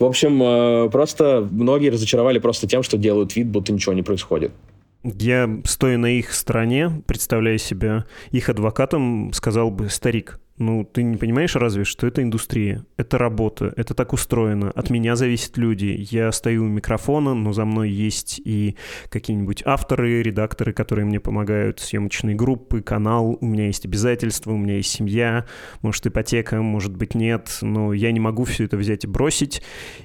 В 0.00 0.04
общем, 0.04 0.42
э, 0.42 0.90
просто 0.90 1.46
многие 1.50 1.90
разочаровали 1.90 2.40
просто 2.40 2.66
тем, 2.66 2.82
что 2.82 2.96
делают 2.96 3.36
вид, 3.36 3.46
будто 3.46 3.72
ничего 3.72 3.92
не 3.92 4.02
происходит. 4.02 4.50
Я, 5.04 5.60
стоя 5.64 5.98
на 5.98 6.06
их 6.06 6.32
стороне, 6.32 6.90
представляя 7.06 7.58
себя 7.58 8.06
их 8.32 8.48
адвокатом, 8.48 9.32
сказал 9.34 9.70
бы, 9.70 9.90
старик, 9.90 10.40
ну, 10.56 10.84
ты 10.84 11.02
не 11.02 11.16
понимаешь 11.16 11.56
разве, 11.56 11.82
что 11.82 12.06
это 12.06 12.22
индустрия, 12.22 12.84
это 12.96 13.18
работа, 13.18 13.72
это 13.76 13.92
так 13.94 14.12
устроено. 14.12 14.70
От 14.70 14.88
меня 14.88 15.16
зависят 15.16 15.56
люди. 15.56 16.06
Я 16.10 16.30
стою 16.30 16.64
у 16.64 16.68
микрофона, 16.68 17.34
но 17.34 17.52
за 17.52 17.64
мной 17.64 17.90
есть 17.90 18.40
и 18.44 18.76
какие-нибудь 19.08 19.62
авторы, 19.66 20.22
редакторы, 20.22 20.72
которые 20.72 21.06
мне 21.06 21.18
помогают, 21.18 21.80
съемочные 21.80 22.36
группы, 22.36 22.82
канал. 22.82 23.36
У 23.40 23.46
меня 23.46 23.66
есть 23.66 23.84
обязательства, 23.84 24.52
у 24.52 24.56
меня 24.56 24.76
есть 24.76 24.90
семья, 24.90 25.44
может, 25.82 26.06
ипотека, 26.06 26.62
может 26.62 26.96
быть, 26.96 27.16
нет, 27.16 27.58
но 27.60 27.92
я 27.92 28.12
не 28.12 28.20
могу 28.20 28.44
все 28.44 28.64
это 28.64 28.76
взять 28.76 29.02
и 29.02 29.08
бросить. 29.08 29.60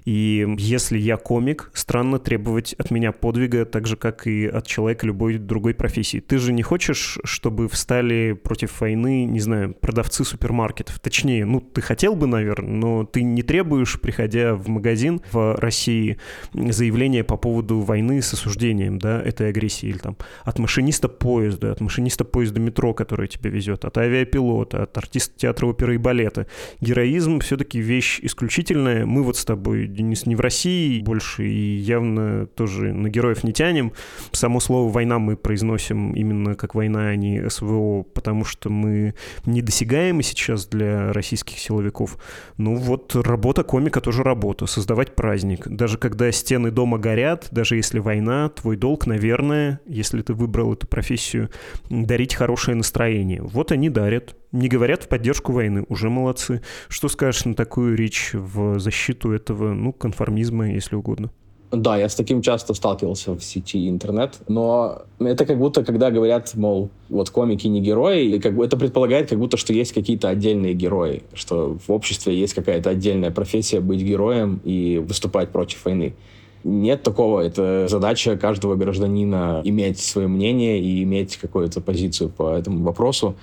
И 0.05 0.47
если 0.57 0.97
я 0.97 1.17
комик, 1.17 1.69
странно 1.75 2.17
требовать 2.17 2.73
от 2.73 2.89
меня 2.89 3.11
подвига, 3.11 3.65
так 3.65 3.85
же, 3.85 3.95
как 3.97 4.25
и 4.25 4.47
от 4.47 4.65
человека 4.65 5.05
любой 5.05 5.37
другой 5.37 5.75
профессии. 5.75 6.19
Ты 6.19 6.39
же 6.39 6.53
не 6.53 6.63
хочешь, 6.63 7.19
чтобы 7.23 7.67
встали 7.69 8.33
против 8.33 8.81
войны, 8.81 9.25
не 9.25 9.39
знаю, 9.39 9.75
продавцы 9.75 10.23
супермаркетов. 10.39 10.99
Точнее, 10.99 11.45
ну, 11.45 11.59
ты 11.59 11.81
хотел 11.81 12.15
бы, 12.15 12.25
наверное, 12.25 12.73
но 12.73 13.03
ты 13.03 13.23
не 13.23 13.43
требуешь, 13.43 13.99
приходя 13.99 14.55
в 14.55 14.69
магазин 14.69 15.21
в 15.31 15.55
России, 15.55 16.17
заявление 16.53 17.23
по 17.23 17.35
поводу 17.35 17.81
войны 17.81 18.21
с 18.21 18.33
осуждением, 18.33 18.99
да, 18.99 19.21
этой 19.21 19.49
агрессии, 19.49 19.89
или 19.89 19.97
там 19.97 20.15
от 20.45 20.57
машиниста 20.59 21.09
поезда, 21.09 21.73
от 21.73 21.81
машиниста 21.81 22.23
поезда 22.23 22.61
метро, 22.61 22.93
который 22.93 23.27
тебя 23.27 23.49
везет, 23.49 23.83
от 23.83 23.97
авиапилота, 23.97 24.83
от 24.83 24.97
артиста 24.97 25.37
театра 25.37 25.67
оперы 25.67 25.95
и 25.95 25.97
балета. 25.97 26.47
Героизм 26.79 27.39
все-таки 27.39 27.79
вещь 27.79 28.19
исключительная. 28.21 29.05
Мы 29.05 29.23
вот 29.23 29.35
с 29.35 29.43
тобой, 29.43 29.87
Денис, 29.87 30.25
не 30.25 30.35
в 30.35 30.39
России 30.39 31.01
больше, 31.01 31.47
и 31.47 31.75
явно 31.75 32.45
тоже 32.45 32.93
на 32.93 33.09
героев 33.09 33.43
не 33.43 33.51
тянем. 33.51 33.91
Само 34.31 34.59
слово 34.59 34.89
«война» 34.91 35.19
мы 35.19 35.35
произносим 35.35 36.13
именно 36.13 36.55
как 36.55 36.75
война, 36.75 37.09
а 37.09 37.15
не 37.15 37.49
СВО, 37.49 38.03
потому 38.03 38.45
что 38.45 38.69
мы 38.69 39.15
недосягаемы 39.45 40.23
сейчас 40.29 40.65
для 40.67 41.11
российских 41.13 41.59
силовиков. 41.59 42.17
Ну 42.57 42.75
вот 42.75 43.15
работа 43.15 43.63
комика 43.63 44.01
тоже 44.01 44.23
работа, 44.23 44.65
создавать 44.65 45.15
праздник. 45.15 45.67
Даже 45.67 45.97
когда 45.97 46.31
стены 46.31 46.71
дома 46.71 46.97
горят, 46.97 47.47
даже 47.51 47.75
если 47.75 47.99
война, 47.99 48.49
твой 48.49 48.77
долг, 48.77 49.05
наверное, 49.05 49.79
если 49.85 50.21
ты 50.21 50.33
выбрал 50.33 50.73
эту 50.73 50.87
профессию, 50.87 51.49
дарить 51.89 52.35
хорошее 52.35 52.75
настроение. 52.75 53.41
Вот 53.41 53.71
они 53.71 53.89
дарят. 53.89 54.35
Не 54.51 54.67
говорят 54.67 55.03
в 55.03 55.07
поддержку 55.07 55.51
войны, 55.51 55.85
уже 55.89 56.09
молодцы. 56.09 56.61
Что 56.87 57.07
скажешь 57.07 57.45
на 57.45 57.53
такую 57.53 57.95
речь 57.95 58.31
в 58.33 58.79
защиту 58.79 59.31
этого, 59.31 59.73
ну, 59.73 59.93
конформизма, 59.93 60.71
если 60.71 60.95
угодно? 60.95 61.31
Да, 61.71 61.97
я 61.97 62.09
с 62.09 62.15
таким 62.15 62.41
часто 62.41 62.73
сталкивался 62.73 63.33
в 63.35 63.43
сети 63.43 63.87
интернет, 63.89 64.39
но 64.47 65.03
это 65.19 65.45
как 65.45 65.59
будто, 65.59 65.83
когда 65.83 66.09
говорят, 66.09 66.55
мол, 66.55 66.89
вот 67.09 67.29
комики 67.29 67.67
не 67.67 67.79
герои, 67.79 68.25
и 68.25 68.39
как 68.39 68.55
бы 68.55 68.65
это 68.65 68.75
предполагает, 68.75 69.29
как 69.29 69.37
будто, 69.37 69.55
что 69.55 69.71
есть 69.71 69.93
какие-то 69.93 70.29
отдельные 70.29 70.73
герои, 70.73 71.21
что 71.33 71.77
в 71.85 71.91
обществе 71.91 72.35
есть 72.35 72.55
какая-то 72.55 72.89
отдельная 72.89 73.29
профессия 73.29 73.81
быть 73.81 74.01
героем 74.01 74.59
и 74.63 74.97
выступать 74.97 75.49
против 75.49 75.85
войны. 75.85 76.15
Нет 76.63 77.03
такого. 77.03 77.41
Это 77.41 77.87
задача 77.87 78.35
каждого 78.35 78.75
гражданина 78.75 79.61
иметь 79.63 79.99
свое 79.99 80.27
мнение 80.27 80.81
и 80.81 81.03
иметь 81.03 81.37
какую-то 81.37 81.81
позицию 81.81 82.29
по 82.29 82.53
этому 82.53 82.83
вопросу. 82.83 83.35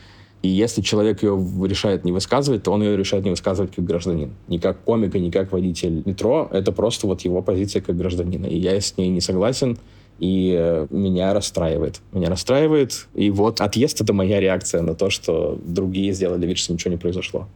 И 0.43 0.49
если 0.49 0.81
человек 0.81 1.23
ее 1.23 1.37
решает 1.65 2.05
не 2.05 2.13
высказывать, 2.13 2.63
то 2.63 2.71
он 2.71 2.83
ее 2.83 2.97
решает 2.97 3.25
не 3.25 3.31
высказывать 3.31 3.75
как 3.75 3.85
гражданин. 3.85 4.33
Не 4.49 4.59
как 4.59 4.83
комик 4.85 5.15
и 5.15 5.21
не 5.21 5.31
как 5.31 5.53
водитель 5.53 6.03
метро. 6.05 6.49
Это 6.53 6.73
просто 6.73 7.07
вот 7.07 7.23
его 7.23 7.43
позиция 7.43 7.83
как 7.83 7.97
гражданина. 7.97 8.47
И 8.47 8.57
я 8.57 8.81
с 8.81 8.97
ней 8.97 9.09
не 9.09 9.21
согласен. 9.21 9.79
И 10.19 10.55
э, 10.57 10.87
меня 10.91 11.35
расстраивает. 11.35 12.01
Меня 12.13 12.31
расстраивает. 12.31 13.09
И 13.15 13.31
вот 13.31 13.61
отъезд— 13.61 14.01
это 14.03 14.13
моя 14.13 14.41
реакция 14.41 14.83
на 14.83 14.95
то, 14.95 15.11
что 15.11 15.59
другие 15.65 16.13
сделали 16.13 16.47
вид, 16.47 16.59
что 16.59 16.73
ничего 16.73 16.93
не 16.93 16.99
произошло. 16.99 17.49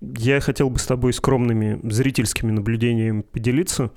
Я 0.00 0.40
хотел 0.40 0.70
бы 0.70 0.78
с 0.78 0.86
тобой 0.86 1.12
скромными 1.12 1.78
зрительскими 1.82 2.50
наблюдениями 2.50 3.20
поделиться, 3.20 3.90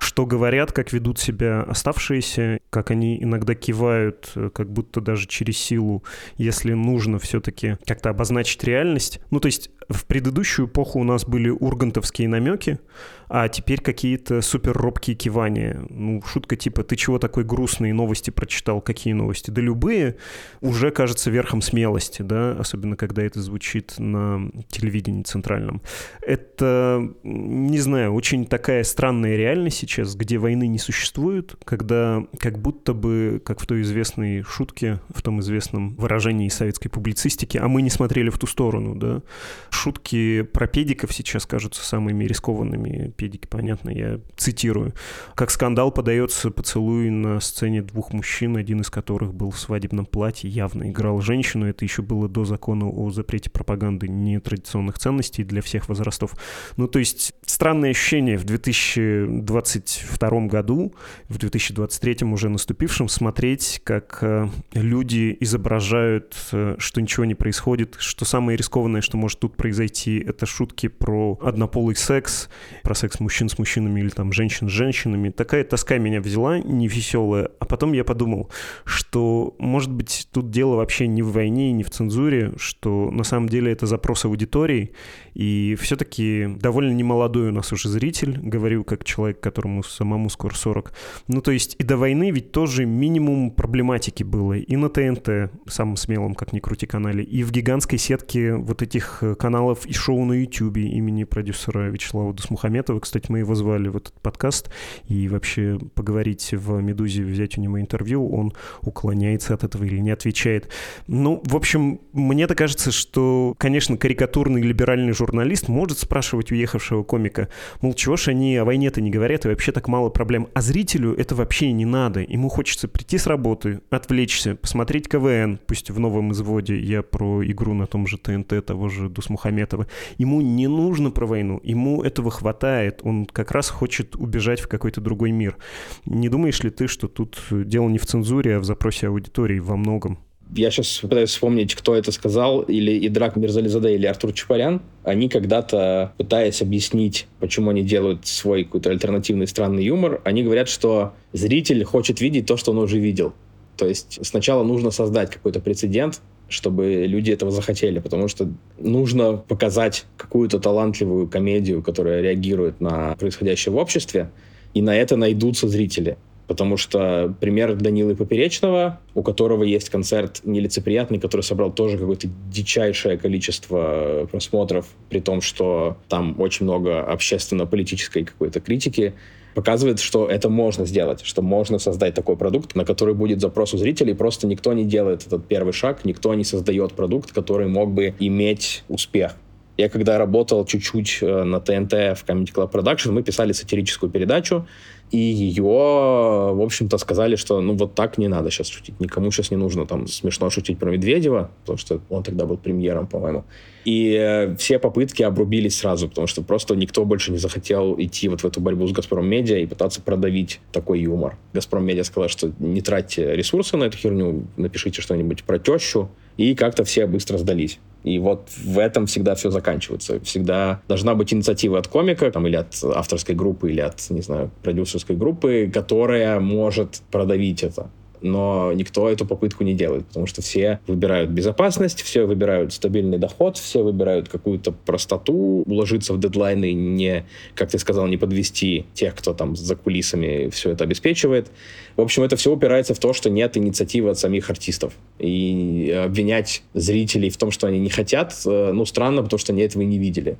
что 0.00 0.26
говорят, 0.26 0.72
как 0.72 0.92
ведут 0.92 1.18
себя 1.18 1.62
оставшиеся, 1.62 2.60
как 2.68 2.90
они 2.90 3.22
иногда 3.22 3.54
кивают, 3.54 4.32
э, 4.34 4.50
как 4.52 4.70
будто 4.70 5.00
даже 5.00 5.26
через 5.26 5.56
силу, 5.56 6.04
если 6.36 6.74
нужно 6.74 7.18
все-таки 7.18 7.78
как-то 7.86 8.10
обозначить 8.10 8.64
реальность. 8.64 9.20
Ну, 9.30 9.40
то 9.40 9.46
есть 9.46 9.70
в 9.88 10.04
предыдущую 10.04 10.68
эпоху 10.68 11.00
у 11.00 11.04
нас 11.04 11.24
были 11.24 11.48
ургантовские 11.48 12.28
намеки, 12.28 12.78
а 13.28 13.48
теперь 13.48 13.80
какие-то 13.80 14.40
супер 14.42 14.72
робкие 14.72 15.16
кивания. 15.16 15.84
Ну, 15.90 16.22
шутка 16.22 16.56
типа 16.56 16.84
«ты 16.84 16.96
чего 16.96 17.18
такой 17.18 17.44
грустные 17.44 17.94
новости 17.94 18.30
прочитал?» 18.30 18.80
Какие 18.80 19.14
новости? 19.14 19.50
Да 19.50 19.60
любые 19.60 20.16
уже 20.60 20.90
кажется 20.90 21.30
верхом 21.30 21.62
смелости, 21.62 22.22
да, 22.22 22.52
особенно 22.52 22.96
когда 22.96 23.22
это 23.22 23.40
звучит 23.40 23.94
на 23.98 24.50
телевидении 24.68 25.22
центральном. 25.22 25.82
Это, 26.20 27.08
не 27.22 27.78
знаю, 27.78 28.12
очень 28.12 28.46
такая 28.46 28.84
странная 28.84 29.36
реальность 29.36 29.78
сейчас, 29.78 30.14
где 30.14 30.38
войны 30.38 30.66
не 30.66 30.78
существует, 30.78 31.56
когда 31.64 32.24
как 32.38 32.58
будто 32.58 32.94
бы, 32.94 33.40
как 33.44 33.60
в 33.60 33.66
той 33.66 33.82
известной 33.82 34.42
шутке, 34.42 35.00
в 35.14 35.22
том 35.22 35.40
известном 35.40 35.96
выражении 35.96 36.48
советской 36.48 36.88
публицистики, 36.88 37.58
а 37.58 37.68
мы 37.68 37.82
не 37.82 37.90
смотрели 37.90 38.30
в 38.30 38.38
ту 38.38 38.46
сторону, 38.46 38.94
да, 38.94 39.22
шутки 39.70 40.42
про 40.42 40.66
педиков 40.66 41.12
сейчас 41.12 41.46
кажутся 41.46 41.84
самыми 41.84 42.24
рискованными. 42.24 43.12
Педики, 43.16 43.46
понятно, 43.46 43.90
я 43.90 44.20
цитирую. 44.36 44.94
Как 45.34 45.50
скандал 45.50 45.90
подается 45.90 46.50
поцелуй 46.50 47.10
на 47.10 47.40
сцене 47.40 47.82
двух 47.82 48.12
мужчин, 48.12 48.56
один 48.56 48.80
из 48.80 48.90
которых 48.90 49.34
был 49.34 49.50
в 49.50 49.58
свадебном 49.58 50.06
платье, 50.06 50.50
явно 50.50 50.90
играл 50.90 51.20
женщину. 51.20 51.66
Это 51.66 51.84
еще 51.84 52.02
было 52.02 52.28
до 52.28 52.44
закона 52.44 52.88
о 52.88 53.10
запрете 53.10 53.50
пропаганды 53.50 54.08
нетрадиционных 54.08 54.98
ценностей 54.98 55.44
для 55.44 55.62
всех 55.62 55.88
возрастов. 55.88 56.34
Ну, 56.76 56.88
то 56.88 56.98
есть 56.98 57.34
странное 57.46 57.90
ощущение 57.90 58.36
в 58.36 58.44
2022 58.44 60.46
году, 60.46 60.94
в 61.28 61.38
2023 61.38 62.26
уже 62.26 62.48
наступившем, 62.48 63.08
смотреть, 63.08 63.80
как 63.84 64.18
э, 64.20 64.48
люди 64.72 65.36
изображают, 65.40 66.36
э, 66.52 66.76
что 66.78 67.00
ничего 67.00 67.24
не 67.24 67.34
происходит, 67.34 67.96
что 67.98 68.24
самое 68.24 68.56
рискованное, 68.56 69.00
что 69.00 69.16
может 69.16 69.40
тут 69.40 69.56
произойти. 69.56 70.18
Это 70.18 70.46
шутки 70.46 70.88
про 70.88 71.38
однополый 71.42 71.96
секс, 71.96 72.48
про 72.82 72.94
секс 72.94 73.05
мужчин 73.20 73.48
с 73.48 73.58
мужчинами 73.58 74.00
или 74.00 74.08
там 74.08 74.32
женщин 74.32 74.68
с 74.68 74.72
женщинами. 74.72 75.30
Такая 75.30 75.64
тоска 75.64 75.98
меня 75.98 76.20
взяла, 76.20 76.58
невеселая. 76.58 77.50
А 77.58 77.64
потом 77.64 77.92
я 77.92 78.04
подумал, 78.04 78.50
что, 78.84 79.54
может 79.58 79.92
быть, 79.92 80.28
тут 80.32 80.50
дело 80.50 80.76
вообще 80.76 81.06
не 81.06 81.22
в 81.22 81.32
войне 81.32 81.70
и 81.70 81.72
не 81.72 81.82
в 81.82 81.90
цензуре, 81.90 82.52
что 82.56 83.10
на 83.10 83.24
самом 83.24 83.48
деле 83.48 83.72
это 83.72 83.86
запрос 83.86 84.24
аудитории, 84.24 84.92
и 85.34 85.76
все-таки 85.80 86.46
довольно 86.58 86.92
немолодой 86.92 87.48
у 87.48 87.52
нас 87.52 87.72
уже 87.72 87.88
зритель, 87.88 88.38
говорю 88.40 88.84
как 88.84 89.04
человек, 89.04 89.40
которому 89.40 89.82
самому 89.82 90.30
скоро 90.30 90.54
40. 90.54 90.92
Ну, 91.28 91.40
то 91.40 91.50
есть 91.50 91.76
и 91.78 91.84
до 91.84 91.96
войны 91.96 92.30
ведь 92.30 92.52
тоже 92.52 92.84
минимум 92.84 93.50
проблематики 93.50 94.22
было. 94.22 94.54
И 94.54 94.76
на 94.76 94.88
ТНТ, 94.88 95.50
самым 95.68 95.96
смелым, 95.96 96.34
как 96.34 96.52
ни 96.52 96.60
крути, 96.60 96.86
канале, 96.86 97.22
и 97.22 97.42
в 97.42 97.52
гигантской 97.52 97.98
сетке 97.98 98.54
вот 98.54 98.82
этих 98.82 99.22
каналов 99.38 99.86
и 99.86 99.92
шоу 99.92 100.24
на 100.24 100.32
YouTube 100.32 100.78
имени 100.78 101.24
продюсера 101.24 101.90
Вячеслава 101.90 102.32
Дусмухаметова. 102.32 102.95
Кстати, 103.00 103.26
мы 103.30 103.40
его 103.40 103.54
звали 103.54 103.88
в 103.88 103.96
этот 103.96 104.14
подкаст. 104.20 104.70
И 105.08 105.28
вообще 105.28 105.78
поговорить 105.94 106.52
в 106.52 106.80
«Медузе», 106.80 107.24
взять 107.24 107.58
у 107.58 107.60
него 107.60 107.80
интервью, 107.80 108.28
он 108.28 108.52
уклоняется 108.82 109.54
от 109.54 109.64
этого 109.64 109.84
или 109.84 109.98
не 109.98 110.10
отвечает. 110.10 110.68
Ну, 111.06 111.42
в 111.44 111.56
общем, 111.56 112.00
мне-то 112.12 112.54
кажется, 112.54 112.92
что, 112.92 113.54
конечно, 113.58 113.96
карикатурный 113.96 114.62
либеральный 114.62 115.12
журналист 115.12 115.68
может 115.68 115.98
спрашивать 115.98 116.52
уехавшего 116.52 117.02
комика, 117.02 117.48
мол, 117.80 117.94
чего 117.94 118.16
ж 118.16 118.28
они 118.28 118.56
о 118.56 118.64
войне-то 118.64 119.00
не 119.00 119.10
говорят, 119.10 119.44
и 119.44 119.48
вообще 119.48 119.72
так 119.72 119.88
мало 119.88 120.08
проблем. 120.08 120.48
А 120.54 120.60
зрителю 120.60 121.14
это 121.14 121.34
вообще 121.34 121.72
не 121.72 121.84
надо. 121.84 122.20
Ему 122.20 122.48
хочется 122.48 122.88
прийти 122.88 123.18
с 123.18 123.26
работы, 123.26 123.80
отвлечься, 123.90 124.54
посмотреть 124.54 125.08
КВН, 125.08 125.58
пусть 125.66 125.90
в 125.90 125.98
новом 125.98 126.32
изводе, 126.32 126.78
я 126.78 127.02
про 127.02 127.44
игру 127.44 127.74
на 127.74 127.86
том 127.86 128.06
же 128.06 128.18
ТНТ 128.18 128.64
того 128.64 128.88
же 128.88 129.08
Дусмухаметова. 129.08 129.86
Ему 130.18 130.40
не 130.40 130.66
нужно 130.68 131.10
про 131.10 131.26
войну, 131.26 131.60
ему 131.62 132.02
этого 132.02 132.30
хватает, 132.30 132.85
он 133.02 133.26
как 133.26 133.50
раз 133.52 133.68
хочет 133.68 134.16
убежать 134.16 134.60
в 134.60 134.68
какой-то 134.68 135.00
другой 135.00 135.30
мир. 135.30 135.56
Не 136.04 136.28
думаешь 136.28 136.62
ли 136.62 136.70
ты, 136.70 136.88
что 136.88 137.08
тут 137.08 137.38
дело 137.50 137.88
не 137.88 137.98
в 137.98 138.06
цензуре, 138.06 138.56
а 138.56 138.60
в 138.60 138.64
запросе 138.64 139.08
аудитории 139.08 139.58
во 139.58 139.76
многом? 139.76 140.18
Я 140.54 140.70
сейчас 140.70 140.98
пытаюсь 141.00 141.30
вспомнить, 141.30 141.74
кто 141.74 141.96
это 141.96 142.12
сказал, 142.12 142.62
или 142.62 143.06
Идрак 143.06 143.36
Мирзализаде, 143.36 143.94
или 143.94 144.06
Артур 144.06 144.32
Чапарян. 144.32 144.80
Они 145.02 145.28
когда-то, 145.28 146.14
пытаясь 146.18 146.62
объяснить, 146.62 147.26
почему 147.40 147.70
они 147.70 147.82
делают 147.82 148.26
свой 148.26 148.64
какой-то 148.64 148.90
альтернативный 148.90 149.48
странный 149.48 149.84
юмор, 149.84 150.20
они 150.24 150.44
говорят, 150.44 150.68
что 150.68 151.14
зритель 151.32 151.82
хочет 151.84 152.20
видеть 152.20 152.46
то, 152.46 152.56
что 152.56 152.70
он 152.70 152.78
уже 152.78 152.98
видел. 152.98 153.34
То 153.76 153.86
есть 153.86 154.20
сначала 154.24 154.62
нужно 154.62 154.90
создать 154.90 155.30
какой-то 155.30 155.60
прецедент, 155.60 156.20
чтобы 156.48 157.06
люди 157.06 157.30
этого 157.30 157.50
захотели, 157.50 157.98
потому 157.98 158.28
что 158.28 158.48
нужно 158.78 159.36
показать 159.36 160.06
какую-то 160.16 160.58
талантливую 160.58 161.28
комедию, 161.28 161.82
которая 161.82 162.22
реагирует 162.22 162.80
на 162.80 163.16
происходящее 163.16 163.72
в 163.72 163.76
обществе, 163.76 164.30
и 164.74 164.82
на 164.82 164.94
это 164.94 165.16
найдутся 165.16 165.68
зрители. 165.68 166.16
Потому 166.46 166.76
что 166.76 167.34
пример 167.40 167.74
Данилы 167.74 168.14
Поперечного, 168.14 169.00
у 169.14 169.22
которого 169.24 169.64
есть 169.64 169.90
концерт 169.90 170.42
нелицеприятный, 170.44 171.18
который 171.18 171.40
собрал 171.40 171.72
тоже 171.72 171.98
какое-то 171.98 172.28
дичайшее 172.52 173.18
количество 173.18 174.28
просмотров, 174.30 174.86
при 175.10 175.18
том, 175.18 175.40
что 175.40 175.96
там 176.08 176.40
очень 176.40 176.64
много 176.64 177.02
общественно-политической 177.02 178.24
какой-то 178.24 178.60
критики, 178.60 179.14
показывает, 179.56 180.00
что 180.00 180.28
это 180.28 180.50
можно 180.50 180.84
сделать, 180.84 181.22
что 181.24 181.40
можно 181.40 181.78
создать 181.78 182.12
такой 182.12 182.36
продукт, 182.36 182.74
на 182.74 182.84
который 182.84 183.14
будет 183.14 183.40
запрос 183.40 183.72
у 183.72 183.78
зрителей, 183.78 184.14
просто 184.14 184.46
никто 184.46 184.74
не 184.74 184.84
делает 184.84 185.26
этот 185.26 185.46
первый 185.46 185.72
шаг, 185.72 186.04
никто 186.04 186.34
не 186.34 186.44
создает 186.44 186.92
продукт, 186.92 187.32
который 187.32 187.66
мог 187.66 187.90
бы 187.90 188.14
иметь 188.18 188.84
успех. 188.88 189.34
Я 189.78 189.88
когда 189.88 190.18
работал 190.18 190.66
чуть-чуть 190.66 191.18
э, 191.22 191.44
на 191.44 191.60
ТНТ 191.60 191.92
в 191.92 192.24
Comedy 192.26 192.52
Club 192.52 192.70
Production, 192.70 193.12
мы 193.12 193.22
писали 193.22 193.52
сатирическую 193.52 194.10
передачу, 194.10 194.66
и 195.10 195.18
ее, 195.18 195.62
в 195.62 196.62
общем-то, 196.62 196.98
сказали, 196.98 197.36
что 197.36 197.60
ну 197.60 197.74
вот 197.74 197.94
так 197.94 198.18
не 198.18 198.28
надо 198.28 198.50
сейчас 198.50 198.68
шутить. 198.68 198.98
Никому 199.00 199.30
сейчас 199.30 199.50
не 199.50 199.56
нужно 199.56 199.86
там 199.86 200.06
смешно 200.06 200.50
шутить 200.50 200.78
про 200.78 200.90
Медведева, 200.90 201.50
потому 201.60 201.78
что 201.78 202.00
он 202.10 202.22
тогда 202.22 202.44
был 202.44 202.56
премьером, 202.56 203.06
по-моему. 203.06 203.44
И 203.84 204.16
э, 204.18 204.56
все 204.56 204.80
попытки 204.80 205.22
обрубились 205.22 205.76
сразу, 205.76 206.08
потому 206.08 206.26
что 206.26 206.42
просто 206.42 206.74
никто 206.74 207.04
больше 207.04 207.30
не 207.30 207.38
захотел 207.38 207.94
идти 207.98 208.28
вот 208.28 208.40
в 208.40 208.44
эту 208.44 208.60
борьбу 208.60 208.86
с 208.88 208.92
«Газпром 208.92 209.26
Медиа» 209.28 209.58
и 209.58 209.66
пытаться 209.66 210.02
продавить 210.02 210.60
такой 210.72 211.00
юмор. 211.00 211.36
«Газпром 211.52 211.84
Медиа» 211.84 212.02
сказала, 212.02 212.28
что 212.28 212.52
не 212.58 212.80
тратьте 212.80 213.36
ресурсы 213.36 213.76
на 213.76 213.84
эту 213.84 213.96
херню, 213.96 214.46
напишите 214.56 215.02
что-нибудь 215.02 215.44
про 215.44 215.60
тещу, 215.60 216.10
и 216.36 216.54
как-то 216.54 216.84
все 216.84 217.06
быстро 217.06 217.38
сдались. 217.38 217.78
И 218.04 218.20
вот 218.20 218.48
в 218.56 218.78
этом 218.78 219.06
всегда 219.06 219.34
все 219.34 219.50
заканчивается. 219.50 220.20
Всегда 220.20 220.80
должна 220.86 221.14
быть 221.16 221.34
инициатива 221.34 221.78
от 221.78 221.88
комика, 221.88 222.30
там, 222.30 222.46
или 222.46 222.54
от 222.54 222.72
авторской 222.84 223.34
группы, 223.34 223.70
или 223.72 223.80
от, 223.80 224.10
не 224.10 224.20
знаю, 224.20 224.50
продюсерской 224.62 225.16
группы, 225.16 225.68
которая 225.72 226.38
может 226.38 227.02
продавить 227.10 227.64
это 227.64 227.90
но 228.20 228.72
никто 228.72 229.08
эту 229.08 229.26
попытку 229.26 229.64
не 229.64 229.74
делает, 229.74 230.06
потому 230.06 230.26
что 230.26 230.42
все 230.42 230.80
выбирают 230.86 231.30
безопасность, 231.30 232.02
все 232.02 232.24
выбирают 232.24 232.72
стабильный 232.72 233.18
доход, 233.18 233.56
все 233.56 233.82
выбирают 233.82 234.28
какую-то 234.28 234.72
простоту, 234.72 235.64
уложиться 235.66 236.12
в 236.12 236.20
дедлайны, 236.20 236.72
не, 236.72 237.26
как 237.54 237.70
ты 237.70 237.78
сказал, 237.78 238.06
не 238.06 238.16
подвести 238.16 238.86
тех, 238.94 239.14
кто 239.14 239.34
там 239.34 239.56
за 239.56 239.76
кулисами 239.76 240.48
все 240.50 240.70
это 240.70 240.84
обеспечивает. 240.84 241.50
В 241.96 242.00
общем, 242.00 242.22
это 242.22 242.36
все 242.36 242.52
упирается 242.52 242.94
в 242.94 242.98
то, 242.98 243.12
что 243.12 243.30
нет 243.30 243.56
инициативы 243.56 244.10
от 244.10 244.18
самих 244.18 244.50
артистов. 244.50 244.94
И 245.18 245.90
обвинять 246.04 246.62
зрителей 246.74 247.30
в 247.30 247.36
том, 247.36 247.50
что 247.50 247.66
они 247.66 247.78
не 247.78 247.90
хотят, 247.90 248.34
э, 248.46 248.72
ну, 248.72 248.84
странно, 248.84 249.22
потому 249.22 249.38
что 249.38 249.52
они 249.52 249.62
этого 249.62 249.82
не 249.82 249.98
видели 249.98 250.36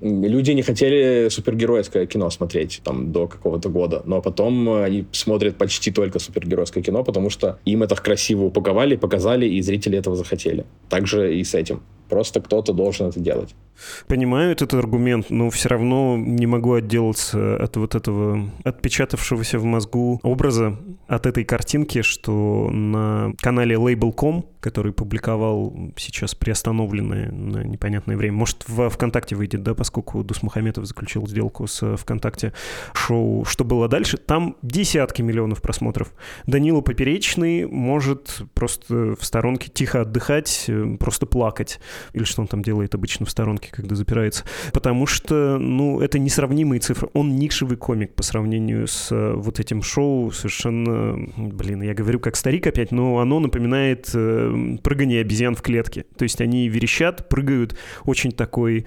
люди 0.00 0.52
не 0.52 0.62
хотели 0.62 1.28
супергеройское 1.28 2.06
кино 2.06 2.30
смотреть 2.30 2.80
там 2.84 3.12
до 3.12 3.26
какого-то 3.26 3.68
года, 3.68 4.02
но 4.04 4.20
потом 4.20 4.68
они 4.82 5.06
смотрят 5.12 5.56
почти 5.56 5.90
только 5.90 6.18
супергеройское 6.18 6.82
кино, 6.82 7.04
потому 7.04 7.30
что 7.30 7.58
им 7.64 7.82
это 7.82 7.94
красиво 7.96 8.44
упаковали, 8.44 8.96
показали, 8.96 9.46
и 9.46 9.60
зрители 9.62 9.98
этого 9.98 10.16
захотели. 10.16 10.64
Также 10.88 11.36
и 11.36 11.44
с 11.44 11.54
этим. 11.54 11.82
Просто 12.08 12.40
кто-то 12.40 12.72
должен 12.72 13.08
это 13.08 13.20
делать. 13.20 13.54
Понимаю 14.06 14.52
этот 14.52 14.74
аргумент, 14.74 15.30
но 15.30 15.50
все 15.50 15.68
равно 15.68 16.16
не 16.18 16.46
могу 16.46 16.74
отделаться 16.74 17.56
от 17.56 17.76
вот 17.76 17.94
этого 17.94 18.50
отпечатавшегося 18.64 19.58
в 19.58 19.64
мозгу 19.64 20.18
образа, 20.22 20.76
от 21.06 21.26
этой 21.26 21.44
картинки, 21.44 22.02
что 22.02 22.68
на 22.70 23.32
канале 23.40 23.76
Label.com, 23.76 24.44
который 24.60 24.92
публиковал 24.92 25.74
сейчас 25.96 26.34
приостановленное 26.34 27.30
на 27.30 27.64
непонятное 27.64 28.16
время, 28.16 28.36
может, 28.36 28.64
в 28.68 28.90
ВКонтакте 28.90 29.36
выйдет, 29.36 29.62
да, 29.62 29.74
поскольку 29.74 30.22
Дусмухаметов 30.24 30.84
заключил 30.84 31.26
сделку 31.26 31.66
с 31.66 31.96
ВКонтакте 31.96 32.52
шоу 32.92 33.44
«Что 33.44 33.64
было 33.64 33.88
дальше», 33.88 34.16
там 34.16 34.56
десятки 34.62 35.22
миллионов 35.22 35.62
просмотров. 35.62 36.12
Данила 36.46 36.80
Поперечный 36.80 37.66
может 37.66 38.42
просто 38.54 39.14
в 39.18 39.24
сторонке 39.24 39.70
тихо 39.70 40.02
отдыхать, 40.02 40.64
э, 40.68 40.96
просто 40.98 41.26
плакать. 41.26 41.80
Или 42.12 42.24
что 42.24 42.42
он 42.42 42.48
там 42.48 42.62
делает 42.62 42.94
обычно 42.94 43.26
в 43.26 43.30
сторонке 43.30 43.70
когда 43.70 43.94
запирается. 43.94 44.44
Потому 44.72 45.06
что, 45.06 45.58
ну, 45.58 46.00
это 46.00 46.18
несравнимые 46.18 46.80
цифры. 46.80 47.08
Он 47.12 47.36
нишевый 47.36 47.76
комик 47.76 48.14
по 48.14 48.22
сравнению 48.22 48.86
с 48.86 49.10
э, 49.10 49.32
вот 49.34 49.60
этим 49.60 49.82
шоу 49.82 50.30
совершенно... 50.30 51.16
Блин, 51.36 51.82
я 51.82 51.94
говорю 51.94 52.20
как 52.20 52.36
старик 52.36 52.66
опять, 52.66 52.92
но 52.92 53.18
оно 53.18 53.40
напоминает 53.40 54.10
э, 54.14 54.76
прыгание 54.82 55.20
обезьян 55.20 55.54
в 55.54 55.62
клетке. 55.62 56.04
То 56.16 56.24
есть 56.24 56.40
они 56.40 56.68
верещат, 56.68 57.28
прыгают, 57.28 57.76
очень 58.04 58.32
такой 58.32 58.86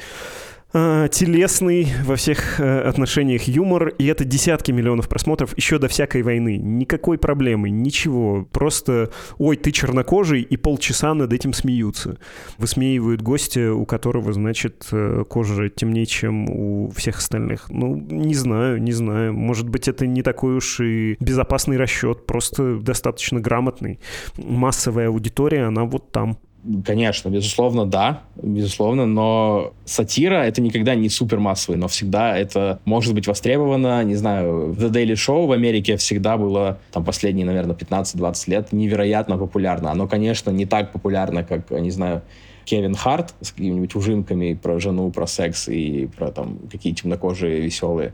э, 0.74 1.08
телесный 1.12 1.88
во 2.04 2.16
всех 2.16 2.60
э, 2.60 2.82
отношениях 2.82 3.44
юмор, 3.44 3.90
и 3.90 4.06
это 4.06 4.26
десятки 4.26 4.72
миллионов 4.72 5.10
просмотров 5.10 5.56
еще 5.58 5.78
до 5.78 5.88
всякой 5.88 6.24
войны. 6.24 6.58
Никакой 6.58 7.18
проблемы, 7.18 7.70
ничего. 7.70 8.48
Просто, 8.52 9.12
ой, 9.38 9.58
ты 9.58 9.72
чернокожий, 9.72 10.42
и 10.42 10.58
полчаса 10.58 11.14
над 11.14 11.34
этим 11.34 11.54
смеются. 11.54 12.18
Высмеивают 12.58 13.22
гостя, 13.22 13.74
у 13.74 13.86
которого, 13.86 14.34
значит, 14.34 14.88
э, 14.92 15.24
кожа 15.28 15.70
темнее, 15.70 16.06
чем 16.06 16.50
у 16.50 16.92
всех 16.92 17.18
остальных. 17.18 17.70
Ну, 17.70 17.96
не 17.96 18.36
знаю, 18.36 18.82
не 18.82 18.92
знаю. 18.92 19.34
Может 19.34 19.70
быть, 19.70 19.88
это 19.88 20.08
не 20.08 20.22
такой 20.22 20.56
уж 20.56 20.80
и 20.80 21.18
безопасный 21.20 21.78
расчет, 21.78 22.26
просто 22.26 22.78
достаточно 22.78 23.40
грамотный. 23.40 24.00
Массовая 24.38 25.08
аудитория, 25.08 25.66
она 25.66 25.86
вот 25.86 26.12
там. 26.12 26.38
Конечно, 26.86 27.30
безусловно, 27.30 27.88
да, 27.88 28.21
безусловно, 28.36 29.08
но 29.08 29.74
сатира— 29.86 30.36
это 30.45 30.62
никогда 30.62 30.93
не 30.93 31.10
супер 31.10 31.39
массовый, 31.39 31.80
но 31.80 31.88
всегда 31.88 32.38
это 32.38 32.80
может 32.86 33.15
быть 33.15 33.26
востребовано. 33.26 34.04
Не 34.04 34.13
знаю, 34.13 34.76
The 34.78 34.91
Daily 34.91 35.13
Show 35.13 35.47
в 35.47 35.52
Америке 35.54 35.97
всегда 35.97 36.38
было, 36.38 36.78
там, 36.91 37.04
последние, 37.04 37.47
наверное, 37.47 37.76
15-20 37.76 38.50
лет 38.52 38.74
невероятно 38.74 39.39
популярно. 39.39 39.91
Оно, 39.91 40.08
конечно, 40.08 40.52
не 40.52 40.67
так 40.67 40.91
популярно, 40.91 41.43
как, 41.43 41.71
не 41.71 41.89
знаю, 41.89 42.21
Кевин 42.65 42.93
Харт 42.93 43.34
с 43.41 43.52
какими-нибудь 43.52 43.95
ужимками 43.95 44.54
про 44.54 44.80
жену, 44.80 45.10
про 45.10 45.26
секс 45.26 45.67
и 45.67 46.08
про 46.15 46.32
там 46.32 46.60
какие 46.71 46.93
темнокожие 46.93 47.60
веселые 47.60 48.13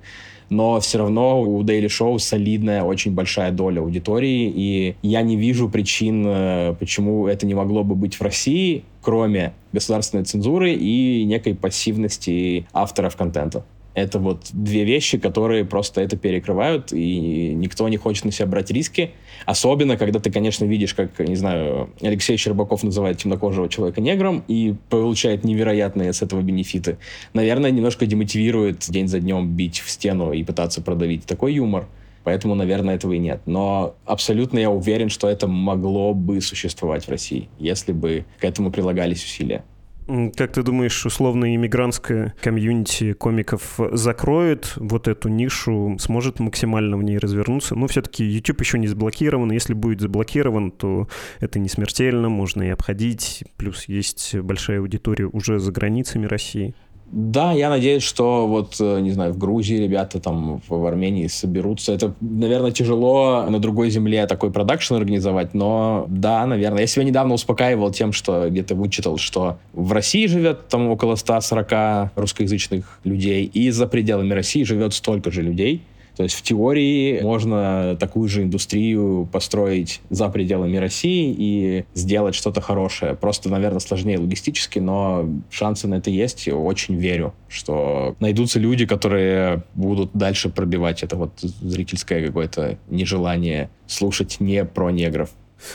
но 0.50 0.80
все 0.80 1.00
равно 1.00 1.42
у 1.42 1.64
Daily 1.64 1.88
Show 1.88 2.18
солидная, 2.20 2.84
очень 2.84 3.14
большая 3.14 3.52
доля 3.52 3.82
аудитории, 3.82 4.52
и 4.56 4.96
я 5.02 5.22
не 5.22 5.36
вижу 5.36 5.70
причин, 5.70 6.26
э, 6.28 6.76
почему 6.80 7.28
это 7.28 7.46
не 7.46 7.54
могло 7.54 7.84
бы 7.84 7.96
быть 7.96 8.16
в 8.16 8.22
России, 8.22 8.84
кроме 9.02 9.54
государственной 9.74 10.24
цензуры 10.24 10.74
и 10.74 11.24
некой 11.26 11.56
пассивности 11.56 12.66
авторов 12.74 13.16
контента. 13.16 13.66
Это 13.98 14.20
вот 14.20 14.50
две 14.54 14.84
вещи, 14.84 15.18
которые 15.18 15.66
просто 15.66 16.02
это 16.02 16.18
перекрывают, 16.18 16.94
и 16.94 17.52
никто 17.56 17.90
не 17.90 17.98
хочет 17.98 18.26
на 18.26 18.32
себя 18.32 18.46
брать 18.46 18.70
риски. 18.70 19.10
Особенно, 19.48 19.98
когда 19.98 20.20
ты, 20.20 20.32
конечно, 20.32 20.66
видишь, 20.66 20.94
как, 20.94 21.18
не 21.18 21.36
знаю, 21.36 21.90
Алексей 22.02 22.38
Щербаков 22.38 22.84
называет 22.84 23.18
темнокожего 23.18 23.68
человека 23.68 24.00
негром 24.00 24.44
и 24.48 24.76
получает 24.92 25.44
невероятные 25.44 26.14
с 26.14 26.22
этого 26.22 26.42
бенефиты. 26.42 27.00
Наверное, 27.34 27.72
немножко 27.72 28.06
демотивирует 28.06 28.86
день 28.88 29.08
за 29.08 29.20
днем 29.20 29.56
бить 29.56 29.80
в 29.80 29.90
стену 29.90 30.32
и 30.32 30.44
пытаться 30.44 30.84
продавить 30.84 31.26
такой 31.26 31.56
юмор. 31.56 31.88
Поэтому, 32.24 32.54
наверное, 32.54 32.98
этого 32.98 33.14
и 33.14 33.18
нет. 33.18 33.42
Но 33.48 33.96
абсолютно 34.06 34.60
я 34.60 34.70
уверен, 34.70 35.10
что 35.10 35.28
это 35.28 35.48
могло 35.48 36.14
бы 36.14 36.40
существовать 36.40 37.08
в 37.08 37.10
России, 37.10 37.50
если 37.58 37.94
бы 37.94 38.26
к 38.38 38.44
этому 38.44 38.70
прилагались 38.70 39.24
усилия. 39.24 39.64
Как 40.08 40.54
ты 40.54 40.64
думаешь, 40.64 41.06
условно 41.06 41.54
иммигрантская 41.54 42.34
комьюнити 42.42 43.12
комиков 43.12 43.78
закроет 43.92 44.74
вот 44.78 45.10
эту 45.10 45.28
нишу, 45.28 45.98
сможет 46.00 46.40
максимально 46.40 46.98
в 46.98 47.04
ней 47.04 47.18
развернуться? 47.18 47.76
Ну, 47.76 47.88
все-таки 47.88 48.24
YouTube 48.24 48.62
еще 48.62 48.80
не 48.80 48.88
заблокирован. 48.88 49.52
Если 49.52 49.74
будет 49.74 50.00
заблокирован, 50.00 50.72
то 50.72 51.10
это 51.42 51.60
не 51.60 51.68
смертельно, 51.68 52.30
можно 52.30 52.64
и 52.64 52.70
обходить. 52.70 53.44
Плюс 53.58 53.90
есть 53.90 54.34
большая 54.36 54.80
аудитория 54.80 55.26
уже 55.26 55.60
за 55.60 55.74
границами 55.74 56.26
России. 56.26 56.74
Да, 57.10 57.54
я 57.54 57.70
надеюсь, 57.70 58.04
что 58.04 58.48
вот, 58.48 58.76
э, 58.82 59.00
не 59.00 59.12
знаю, 59.12 59.32
в 59.32 59.38
Грузии 59.38 59.78
ребята 59.78 60.20
там 60.20 60.62
в 60.68 60.86
Армении 60.86 61.28
соберутся. 61.28 61.94
Это, 61.94 62.14
наверное, 62.20 62.72
тяжело 62.72 63.46
на 63.48 63.60
другой 63.60 63.90
земле 63.90 64.28
такой 64.28 64.52
продакшн 64.52 64.96
организовать, 64.96 65.54
но 65.54 66.06
да, 66.10 66.46
наверное. 66.46 66.82
Я 66.82 66.88
себя 66.88 67.06
недавно 67.06 67.34
успокаивал 67.34 67.92
тем, 67.92 68.12
что 68.12 68.50
где-то 68.50 68.76
вычитал, 68.76 69.18
что 69.18 69.58
в 69.72 69.94
России 69.94 70.28
живет 70.28 70.68
там 70.68 70.90
около 70.90 71.16
140 71.16 72.12
русскоязычных 72.16 73.00
людей, 73.06 73.46
и 73.46 73.70
за 73.70 73.88
пределами 73.88 74.34
России 74.34 74.64
живет 74.64 74.94
столько 74.94 75.32
же 75.32 75.42
людей. 75.42 75.84
То 76.18 76.24
есть 76.24 76.36
в 76.36 76.42
теории 76.42 77.22
можно 77.22 77.96
такую 78.00 78.28
же 78.28 78.42
индустрию 78.42 79.30
построить 79.32 80.02
за 80.10 80.30
пределами 80.30 80.78
России 80.78 81.34
и 81.38 81.86
сделать 81.94 82.34
что-то 82.34 82.60
хорошее. 82.60 83.14
Просто, 83.16 83.50
наверное, 83.50 83.80
сложнее 83.80 84.18
логистически, 84.18 84.80
но 84.80 85.30
шансы 85.52 85.88
на 85.88 85.96
это 85.96 86.10
есть. 86.10 86.48
Очень 86.48 86.96
верю, 86.96 87.36
что 87.48 88.16
найдутся 88.20 88.60
люди, 88.60 88.88
которые 88.88 89.64
будут 89.76 90.10
дальше 90.14 90.50
пробивать 90.50 91.04
это 91.04 91.16
вот 91.16 91.40
зрительское 91.40 92.26
какое-то 92.26 92.80
нежелание 92.90 93.70
слушать 93.86 94.38
не 94.40 94.66
про 94.66 94.90
негров. 94.90 95.30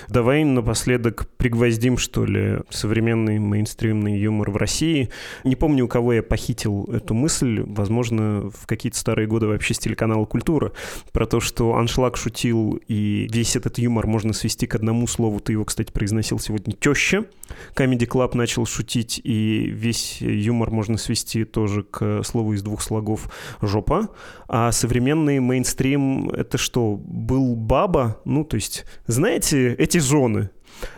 Давай 0.08 0.44
напоследок 0.44 1.28
пригвоздим, 1.36 1.98
что 1.98 2.24
ли, 2.24 2.58
современный 2.70 3.38
мейнстримный 3.38 4.18
юмор 4.18 4.50
в 4.50 4.56
России. 4.56 5.10
Не 5.44 5.56
помню, 5.56 5.84
у 5.84 5.88
кого 5.88 6.12
я 6.12 6.22
похитил 6.22 6.84
эту 6.84 7.14
мысль, 7.14 7.62
возможно, 7.66 8.50
в 8.50 8.66
какие-то 8.66 8.98
старые 8.98 9.26
годы 9.26 9.46
вообще 9.46 9.74
с 9.74 9.78
телеканала 9.78 10.24
«Культура», 10.24 10.72
про 11.12 11.26
то, 11.26 11.40
что 11.40 11.74
Аншлаг 11.74 12.16
шутил, 12.16 12.80
и 12.88 13.28
весь 13.30 13.56
этот 13.56 13.78
юмор 13.78 14.06
можно 14.06 14.32
свести 14.32 14.66
к 14.66 14.74
одному 14.74 15.06
слову. 15.06 15.40
Ты 15.40 15.52
его, 15.52 15.64
кстати, 15.64 15.90
произносил 15.92 16.38
сегодня 16.38 16.74
«теща». 16.74 17.24
Comedy 17.74 18.06
Club 18.06 18.36
начал 18.36 18.64
шутить, 18.66 19.20
и 19.22 19.66
весь 19.70 20.20
юмор 20.20 20.70
можно 20.70 20.96
свести 20.96 21.44
тоже 21.44 21.82
к 21.82 22.22
слову 22.24 22.54
из 22.54 22.62
двух 22.62 22.82
слогов 22.82 23.28
«жопа». 23.60 24.08
А 24.48 24.72
современный 24.72 25.40
мейнстрим— 25.40 26.28
это 26.30 26.58
что, 26.58 26.96
был 26.96 27.54
баба? 27.56 28.20
Ну, 28.24 28.44
то 28.44 28.56
есть, 28.56 28.84
знаете, 29.06 29.71
эти 29.78 29.98
зоны. 29.98 30.50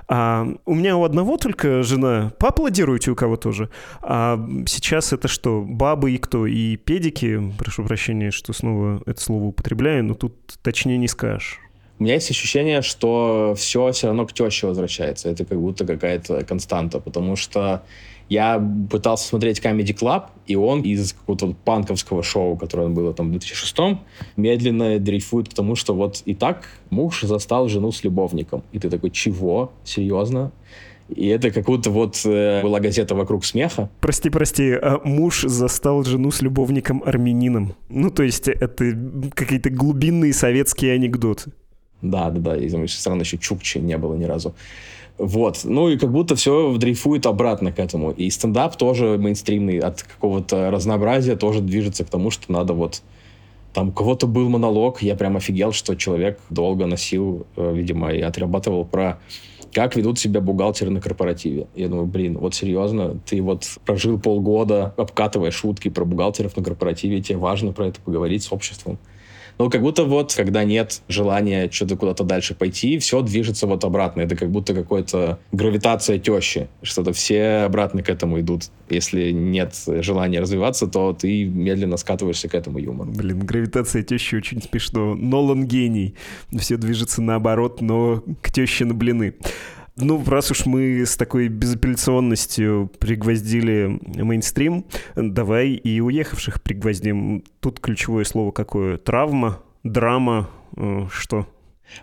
А 0.08 0.46
у 0.64 0.74
меня 0.74 0.96
у 0.96 1.04
одного 1.04 1.36
только 1.36 1.82
жена. 1.82 2.32
Поаплодируйте 2.38 3.10
у 3.10 3.14
кого 3.14 3.36
тоже. 3.36 3.70
А 4.02 4.38
сейчас 4.66 5.12
это 5.12 5.28
что, 5.28 5.62
бабы 5.62 6.12
и 6.12 6.18
кто? 6.18 6.46
И 6.46 6.76
педики? 6.76 7.40
Прошу 7.58 7.84
прощения, 7.84 8.30
что 8.30 8.52
снова 8.52 9.02
это 9.06 9.20
слово 9.20 9.44
употребляю, 9.44 10.04
но 10.04 10.14
тут 10.14 10.34
точнее 10.62 10.98
не 10.98 11.08
скажешь. 11.08 11.60
У 11.98 12.02
меня 12.02 12.14
есть 12.14 12.30
ощущение, 12.30 12.82
что 12.82 13.54
все 13.56 13.92
все 13.92 14.08
равно 14.08 14.26
к 14.26 14.32
теще 14.32 14.66
возвращается. 14.66 15.28
Это 15.30 15.44
как 15.44 15.60
будто 15.60 15.86
какая-то 15.86 16.44
константа, 16.44 16.98
потому 16.98 17.36
что 17.36 17.84
я 18.28 18.62
пытался 18.90 19.28
смотреть 19.28 19.60
Comedy 19.60 19.94
Club, 19.94 20.24
и 20.46 20.56
он 20.56 20.82
из 20.82 21.12
какого-то 21.12 21.54
панковского 21.64 22.22
шоу, 22.22 22.56
которое 22.56 22.88
было 22.88 23.12
там 23.12 23.28
в 23.28 23.30
2006 23.32 23.98
медленно 24.36 24.98
дрейфует 24.98 25.48
к 25.48 25.54
тому, 25.54 25.76
что 25.76 25.94
вот 25.94 26.22
и 26.24 26.34
так 26.34 26.68
муж 26.90 27.22
застал 27.22 27.68
жену 27.68 27.92
с 27.92 28.04
любовником. 28.04 28.62
И 28.72 28.78
ты 28.78 28.90
такой, 28.90 29.10
чего? 29.10 29.72
Серьезно? 29.84 30.52
И 31.08 31.26
это 31.26 31.50
как 31.50 31.66
будто 31.66 31.90
вот 31.90 32.22
э, 32.24 32.62
была 32.62 32.80
газета 32.80 33.14
«Вокруг 33.14 33.44
смеха». 33.44 33.90
Прости, 34.00 34.30
прости, 34.30 34.72
а 34.72 35.00
муж 35.04 35.42
застал 35.42 36.02
жену 36.02 36.30
с 36.30 36.40
любовником-армянином. 36.40 37.74
Ну, 37.90 38.10
то 38.10 38.22
есть 38.22 38.48
это 38.48 38.84
какие-то 39.34 39.68
глубинные 39.68 40.32
советские 40.32 40.94
анекдоты. 40.94 41.52
Да, 42.00 42.30
да, 42.30 42.40
да. 42.40 42.56
Из 42.56 42.72
страны 42.98 43.20
еще 43.20 43.36
Чукчи 43.36 43.78
не 43.78 43.98
было 43.98 44.14
ни 44.14 44.24
разу. 44.24 44.54
Вот. 45.18 45.60
Ну 45.64 45.88
и 45.88 45.96
как 45.96 46.10
будто 46.10 46.34
все 46.34 46.76
дрейфует 46.76 47.26
обратно 47.26 47.72
к 47.72 47.78
этому. 47.78 48.10
И 48.10 48.28
стендап 48.30 48.76
тоже 48.76 49.16
мейнстримный 49.18 49.78
от 49.78 50.02
какого-то 50.02 50.70
разнообразия 50.70 51.36
тоже 51.36 51.60
движется 51.60 52.04
к 52.04 52.10
тому, 52.10 52.30
что 52.30 52.52
надо 52.52 52.74
вот... 52.74 53.02
Там 53.72 53.88
у 53.88 53.92
кого-то 53.92 54.28
был 54.28 54.48
монолог, 54.48 55.02
я 55.02 55.16
прям 55.16 55.36
офигел, 55.36 55.72
что 55.72 55.96
человек 55.96 56.38
долго 56.48 56.86
носил, 56.86 57.44
э, 57.56 57.74
видимо, 57.74 58.12
и 58.12 58.20
отрабатывал 58.20 58.84
про 58.84 59.18
как 59.72 59.96
ведут 59.96 60.20
себя 60.20 60.40
бухгалтеры 60.40 60.92
на 60.92 61.00
корпоративе. 61.00 61.66
Я 61.74 61.88
думаю, 61.88 62.06
блин, 62.06 62.38
вот 62.38 62.54
серьезно, 62.54 63.18
ты 63.26 63.42
вот 63.42 63.66
прожил 63.84 64.20
полгода, 64.20 64.94
обкатывая 64.96 65.50
шутки 65.50 65.88
про 65.88 66.04
бухгалтеров 66.04 66.56
на 66.56 66.62
корпоративе, 66.62 67.20
тебе 67.20 67.38
важно 67.38 67.72
про 67.72 67.88
это 67.88 68.00
поговорить 68.00 68.44
с 68.44 68.52
обществом. 68.52 68.98
Но 69.58 69.70
как 69.70 69.82
будто 69.82 70.04
вот, 70.04 70.34
когда 70.34 70.64
нет 70.64 71.02
желания 71.08 71.70
что-то 71.70 71.96
куда-то 71.96 72.24
дальше 72.24 72.54
пойти, 72.54 72.98
все 72.98 73.22
движется 73.22 73.66
вот 73.66 73.84
обратно. 73.84 74.22
Это 74.22 74.36
как 74.36 74.50
будто 74.50 74.74
какая-то 74.74 75.38
гравитация 75.52 76.18
тещи, 76.18 76.68
что-то 76.82 77.12
все 77.12 77.64
обратно 77.66 78.02
к 78.02 78.08
этому 78.08 78.40
идут. 78.40 78.64
Если 78.90 79.30
нет 79.30 79.74
желания 79.86 80.40
развиваться, 80.40 80.86
то 80.86 81.12
ты 81.12 81.44
медленно 81.44 81.96
скатываешься 81.96 82.48
к 82.48 82.54
этому 82.54 82.78
юмору. 82.78 83.10
Блин, 83.10 83.40
гравитация 83.40 84.02
тещи 84.02 84.34
очень 84.34 84.62
смешно. 84.62 85.14
Нолан 85.14 85.66
гений. 85.66 86.14
Все 86.56 86.76
движется 86.76 87.22
наоборот, 87.22 87.80
но 87.80 88.22
к 88.42 88.50
теще 88.50 88.84
на 88.84 88.94
блины. 88.94 89.34
Ну, 89.96 90.24
раз 90.26 90.50
уж 90.50 90.66
мы 90.66 91.06
с 91.06 91.16
такой 91.16 91.46
безапелляционностью 91.46 92.90
пригвоздили 92.98 94.00
мейнстрим, 94.20 94.86
давай 95.14 95.70
и 95.70 96.00
уехавших 96.00 96.62
пригвоздим. 96.62 97.44
Тут 97.60 97.78
ключевое 97.78 98.24
слово 98.24 98.50
какое? 98.50 98.98
Травма, 98.98 99.62
драма, 99.84 100.50
э, 100.76 101.06
что? 101.12 101.46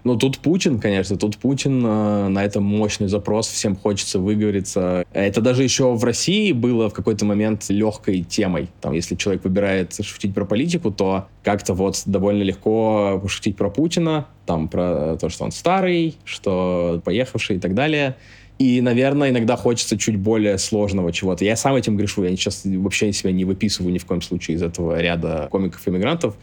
Ну, 0.04 0.18
тут 0.18 0.40
Путин, 0.40 0.80
конечно, 0.80 1.18
тут 1.18 1.38
Путин 1.38 1.86
э, 1.86 2.28
на 2.28 2.44
это 2.44 2.60
мощный 2.60 3.08
запрос, 3.08 3.48
всем 3.48 3.76
хочется 3.76 4.20
выговориться. 4.20 5.06
Это 5.14 5.42
даже 5.42 5.64
еще 5.64 5.94
в 5.94 6.04
России 6.04 6.52
было 6.52 6.90
в 6.90 6.94
какой-то 6.94 7.26
момент 7.26 7.66
легкой 7.70 8.24
темой. 8.24 8.70
Там, 8.80 8.94
если 8.94 9.16
человек 9.16 9.44
выбирает 9.44 9.94
шутить 10.02 10.34
про 10.34 10.46
политику, 10.46 10.92
то 10.92 11.28
как-то 11.44 11.74
вот 11.74 12.02
довольно 12.06 12.44
легко 12.44 13.20
пошутить 13.22 13.58
про 13.58 13.70
Путина, 13.70 14.28
там, 14.46 14.68
про 14.68 15.18
то, 15.20 15.30
что 15.30 15.44
он 15.44 15.52
старый, 15.52 16.16
что 16.26 17.02
поехавший 17.04 17.58
и 17.58 17.60
так 17.60 17.74
далее. 17.74 18.16
И, 18.62 18.80
наверное, 18.80 19.32
иногда 19.32 19.56
хочется 19.56 19.98
чуть 19.98 20.18
более 20.18 20.60
сложного 20.60 21.12
чего-то. 21.12 21.44
Я 21.44 21.56
сам 21.56 21.74
этим 21.74 21.98
грешу. 21.98 22.24
Я 22.24 22.30
сейчас 22.30 22.62
вообще 22.64 23.12
себя 23.12 23.32
не 23.32 23.44
выписываю 23.44 23.92
ни 23.92 23.98
в 23.98 24.06
коем 24.06 24.22
случае 24.22 24.58
из 24.58 24.62
этого 24.62 25.02
ряда 25.02 25.48
комиков-иммигрантов. 25.50 26.36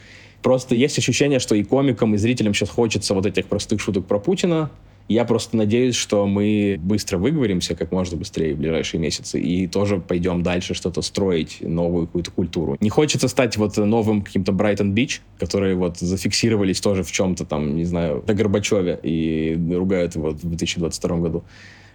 Просто 0.43 0.75
есть 0.75 0.99
ощущение, 0.99 1.41
что 1.41 1.55
и 1.55 1.65
комикам, 1.65 2.15
и 2.15 2.19
зрителям 2.19 2.55
сейчас 2.55 2.71
хочется 2.71 3.15
вот 3.15 3.27
этих 3.27 3.47
простых 3.47 3.81
шуток 3.81 4.07
про 4.07 4.19
Путина. 4.19 4.71
Я 5.09 5.25
просто 5.25 5.57
надеюсь, 5.57 5.95
что 5.95 6.27
мы 6.27 6.79
быстро 6.79 7.17
выговоримся 7.17 7.75
как 7.75 7.93
можно 7.93 8.19
быстрее 8.19 8.55
в 8.55 8.59
ближайшие 8.59 9.01
месяцы 9.01 9.41
и 9.41 9.67
тоже 9.67 10.01
пойдем 10.01 10.43
дальше 10.43 10.75
что-то 10.75 11.01
строить, 11.01 11.59
новую 11.63 12.07
какую-то 12.07 12.31
культуру. 12.31 12.77
Не 12.81 12.91
хочется 12.91 13.27
стать 13.29 13.57
вот 13.57 13.79
новым 13.79 14.21
каким-то 14.21 14.53
Брайтон 14.53 14.93
Бич, 14.93 15.23
которые 15.39 15.77
вот 15.77 15.97
зафиксировались 15.99 16.83
тоже 16.83 17.05
в 17.05 17.11
чем-то 17.11 17.47
там, 17.47 17.75
не 17.75 17.85
знаю, 17.85 18.23
на 18.27 18.35
Горбачеве 18.35 19.01
и 19.03 19.59
ругают 19.73 20.15
его 20.15 20.31
в 20.31 20.47
2022 20.47 21.17
году. 21.17 21.43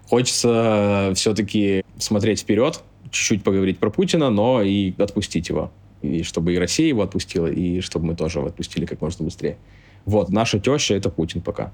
Хочется 0.07 1.11
все-таки 1.15 1.83
смотреть 1.99 2.39
вперед, 2.39 2.81
чуть-чуть 3.11 3.43
поговорить 3.43 3.77
про 3.77 3.91
Путина, 3.91 4.31
но 4.31 4.63
и 4.63 4.91
отпустить 4.97 5.49
его 5.49 5.71
и 6.03 6.23
чтобы 6.23 6.53
и 6.53 6.57
Россия 6.57 6.87
его 6.87 7.01
отпустила, 7.01 7.47
и 7.47 7.81
чтобы 7.81 8.07
мы 8.07 8.15
тоже 8.15 8.39
его 8.39 8.47
отпустили 8.47 8.85
как 8.85 9.01
можно 9.01 9.25
быстрее. 9.25 9.57
Вот, 10.05 10.29
наша 10.29 10.59
теща— 10.59 10.93
это 10.95 11.09
Путин 11.09 11.41
пока. 11.41 11.73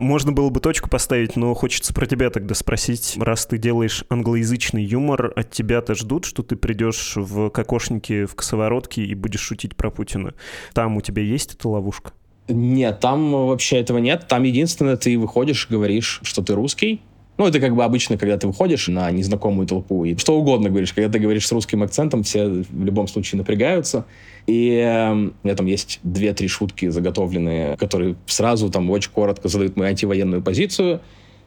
Можно 0.00 0.32
было 0.32 0.50
бы 0.50 0.58
точку 0.58 0.90
поставить, 0.90 1.36
но 1.36 1.54
хочется 1.54 1.94
про 1.94 2.06
тебя 2.06 2.30
тогда 2.30 2.54
спросить. 2.54 3.16
Раз 3.18 3.46
ты 3.46 3.58
делаешь 3.58 4.04
англоязычный 4.08 4.84
юмор, 4.84 5.32
от 5.36 5.52
тебя-то 5.52 5.94
ждут, 5.94 6.24
что 6.24 6.42
ты 6.42 6.56
придешь 6.56 7.12
в 7.14 7.50
кокошнике, 7.50 8.26
в 8.26 8.34
косоворотке 8.34 9.04
и 9.04 9.14
будешь 9.14 9.40
шутить 9.40 9.76
про 9.76 9.90
Путина. 9.90 10.34
Там 10.74 10.96
у 10.96 11.00
тебя 11.00 11.22
есть 11.22 11.54
эта 11.54 11.68
ловушка? 11.68 12.12
Нет, 12.48 12.98
там 12.98 13.30
вообще 13.30 13.78
этого 13.78 13.98
нет. 13.98 14.26
Там 14.26 14.42
единственное, 14.42 14.96
ты 14.96 15.16
выходишь, 15.16 15.68
говоришь, 15.70 16.20
что 16.24 16.42
ты 16.42 16.54
русский, 16.54 17.00
ну, 17.40 17.46
это 17.46 17.58
как 17.58 17.74
бы 17.74 17.82
обычно, 17.84 18.18
когда 18.18 18.36
ты 18.36 18.46
выходишь 18.46 18.88
на 18.88 19.10
незнакомую 19.10 19.66
толпу 19.66 20.04
и 20.04 20.14
что 20.18 20.38
угодно 20.38 20.68
говоришь. 20.68 20.92
Когда 20.92 21.10
ты 21.10 21.18
говоришь 21.18 21.46
с 21.46 21.52
русским 21.52 21.82
акцентом, 21.82 22.22
все 22.22 22.46
в 22.48 22.84
любом 22.84 23.08
случае 23.08 23.38
напрягаются. 23.38 24.04
И 24.46 24.72
э, 24.74 25.10
у 25.10 25.32
меня 25.42 25.56
там 25.56 25.64
есть 25.64 26.00
две-три 26.02 26.48
шутки 26.48 26.88
заготовленные, 26.88 27.78
которые 27.78 28.16
сразу 28.26 28.68
там 28.68 28.90
очень 28.90 29.10
коротко 29.10 29.48
задают 29.48 29.74
мою 29.76 29.88
антивоенную 29.88 30.42
позицию. 30.42 31.00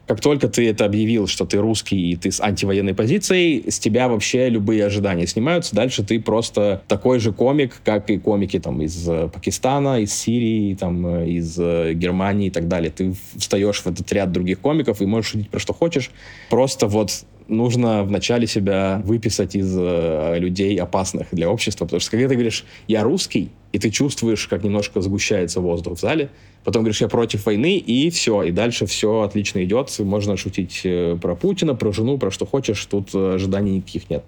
Как 0.07 0.19
только 0.19 0.49
ты 0.49 0.69
это 0.69 0.85
объявил, 0.85 1.27
что 1.27 1.45
ты 1.45 1.57
русский 1.57 2.11
и 2.11 2.15
ты 2.15 2.31
с 2.31 2.41
антивоенной 2.41 2.93
позицией, 2.93 3.69
с 3.69 3.79
тебя 3.79 4.09
вообще 4.09 4.49
любые 4.49 4.85
ожидания 4.85 5.25
снимаются. 5.27 5.75
Дальше 5.75 6.03
ты 6.03 6.19
просто 6.19 6.81
такой 6.87 7.19
же 7.19 7.31
комик, 7.31 7.81
как 7.85 8.09
и 8.09 8.17
комики 8.17 8.59
там 8.59 8.81
из 8.81 9.07
э, 9.07 9.29
Пакистана, 9.33 10.01
из 10.01 10.13
Сирии, 10.13 10.75
там, 10.75 11.05
э, 11.07 11.29
из 11.29 11.57
э, 11.57 11.93
Германии 11.93 12.47
и 12.47 12.51
так 12.51 12.67
далее. 12.67 12.91
Ты 12.91 13.15
встаешь 13.37 13.81
в 13.81 13.87
этот 13.87 14.11
ряд 14.11 14.31
других 14.31 14.59
комиков 14.59 15.01
и 15.01 15.05
можешь 15.05 15.31
шутить 15.31 15.49
про 15.49 15.59
что 15.59 15.73
хочешь. 15.73 16.11
Просто 16.49 16.87
вот 16.87 17.23
нужно 17.47 18.03
вначале 18.03 18.47
себя 18.47 19.01
выписать 19.06 19.56
из 19.56 19.75
э, 19.77 20.36
людей 20.39 20.75
опасных 20.77 21.27
для 21.32 21.49
общества, 21.49 21.86
потому 21.86 21.99
что 21.99 22.12
когда 22.12 22.27
ты 22.27 22.36
говоришь 22.36 22.65
«я 22.88 23.03
русский», 23.03 23.49
и 23.71 23.79
ты 23.79 23.89
чувствуешь, 23.89 24.47
как 24.47 24.63
немножко 24.63 25.01
сгущается 25.01 25.60
воздух 25.60 25.97
в 25.97 25.99
зале, 25.99 26.29
потом 26.63 26.84
говоришь 26.84 27.01
«я 27.01 27.08
против 27.08 27.45
войны», 27.45 27.77
и 27.77 28.10
все, 28.10 28.43
и 28.43 28.51
дальше 28.51 28.86
все 28.86 29.21
отлично 29.21 29.63
идет, 29.63 29.93
можно 29.99 30.38
шутить 30.38 30.82
э, 30.84 31.17
про 31.21 31.36
Путина, 31.36 31.75
про 31.75 31.91
жену, 31.91 32.17
про 32.17 32.32
что 32.32 32.45
хочешь, 32.45 32.86
тут 32.86 33.10
э, 33.13 33.36
ожиданий 33.36 33.77
никаких 33.77 34.10
нет. 34.10 34.23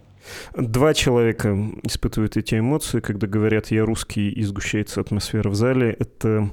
Два 0.56 0.94
человека 0.94 1.58
испытывают 1.84 2.38
эти 2.38 2.60
эмоции, 2.60 3.00
когда 3.00 3.28
говорят 3.28 3.72
«я 3.72 3.86
русский» 3.86 4.30
и 4.30 4.44
сгущается 4.44 5.02
атмосфера 5.02 5.50
в 5.50 5.56
зале. 5.56 5.96
Это 6.00 6.52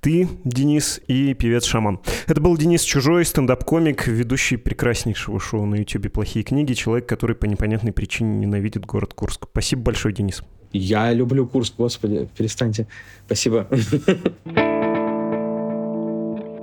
ты, 0.00 0.28
Денис, 0.44 1.00
и 1.06 1.34
певец-шаман. 1.34 2.00
Это 2.26 2.40
был 2.40 2.56
Денис 2.56 2.82
Чужой, 2.82 3.24
стендап-комик, 3.24 4.06
ведущий 4.06 4.56
прекраснейшего 4.56 5.40
шоу 5.40 5.66
на 5.66 5.76
YouTube 5.76 6.12
«Плохие 6.12 6.44
книги», 6.44 6.72
человек, 6.74 7.06
который 7.06 7.36
по 7.36 7.46
непонятной 7.46 7.92
причине 7.92 8.38
ненавидит 8.38 8.86
город 8.86 9.14
Курск. 9.14 9.46
Спасибо 9.50 9.82
большое, 9.82 10.14
Денис. 10.14 10.42
Я 10.72 11.12
люблю 11.12 11.46
Курск, 11.46 11.74
господи, 11.76 12.28
перестаньте. 12.36 12.86
Спасибо. 13.26 13.66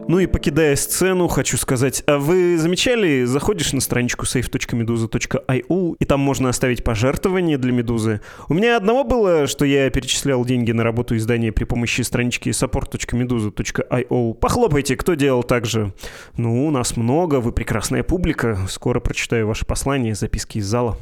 Ну 0.08 0.20
и 0.20 0.26
покидая 0.26 0.78
сцену, 0.78 1.28
хочу 1.28 1.58
сказать, 1.58 2.02
а 2.08 2.18
вы 2.18 2.58
замечали, 2.58 3.26
заходишь 3.26 3.74
на 3.74 3.82
страничку 3.82 4.26
safe.meduza.io, 4.26 5.96
и 6.00 6.06
там 6.06 6.22
можно 6.22 6.48
оставить 6.48 6.84
пожертвование 6.84 7.58
для 7.58 7.74
Медузы. 7.74 8.22
У 8.48 8.54
меня 8.54 8.78
одного 8.78 9.04
было, 9.04 9.48
что 9.48 9.66
я 9.66 9.90
перечислял 9.90 10.46
деньги 10.46 10.72
на 10.72 10.84
работу 10.84 11.18
издания 11.18 11.52
при 11.52 11.66
помощи 11.66 12.02
странички 12.02 12.50
support.meduza.io. 12.50 14.34
Похлопайте, 14.36 14.96
кто 14.96 15.16
делал 15.16 15.44
так 15.44 15.66
же. 15.66 15.92
Ну, 16.38 16.66
у 16.66 16.72
нас 16.72 16.96
много, 16.96 17.42
вы 17.42 17.52
прекрасная 17.52 18.04
публика. 18.04 18.58
Скоро 18.70 19.02
прочитаю 19.02 19.46
ваше 19.48 19.66
послание, 19.66 20.16
записки 20.16 20.60
из 20.60 20.68
зала. 20.68 20.98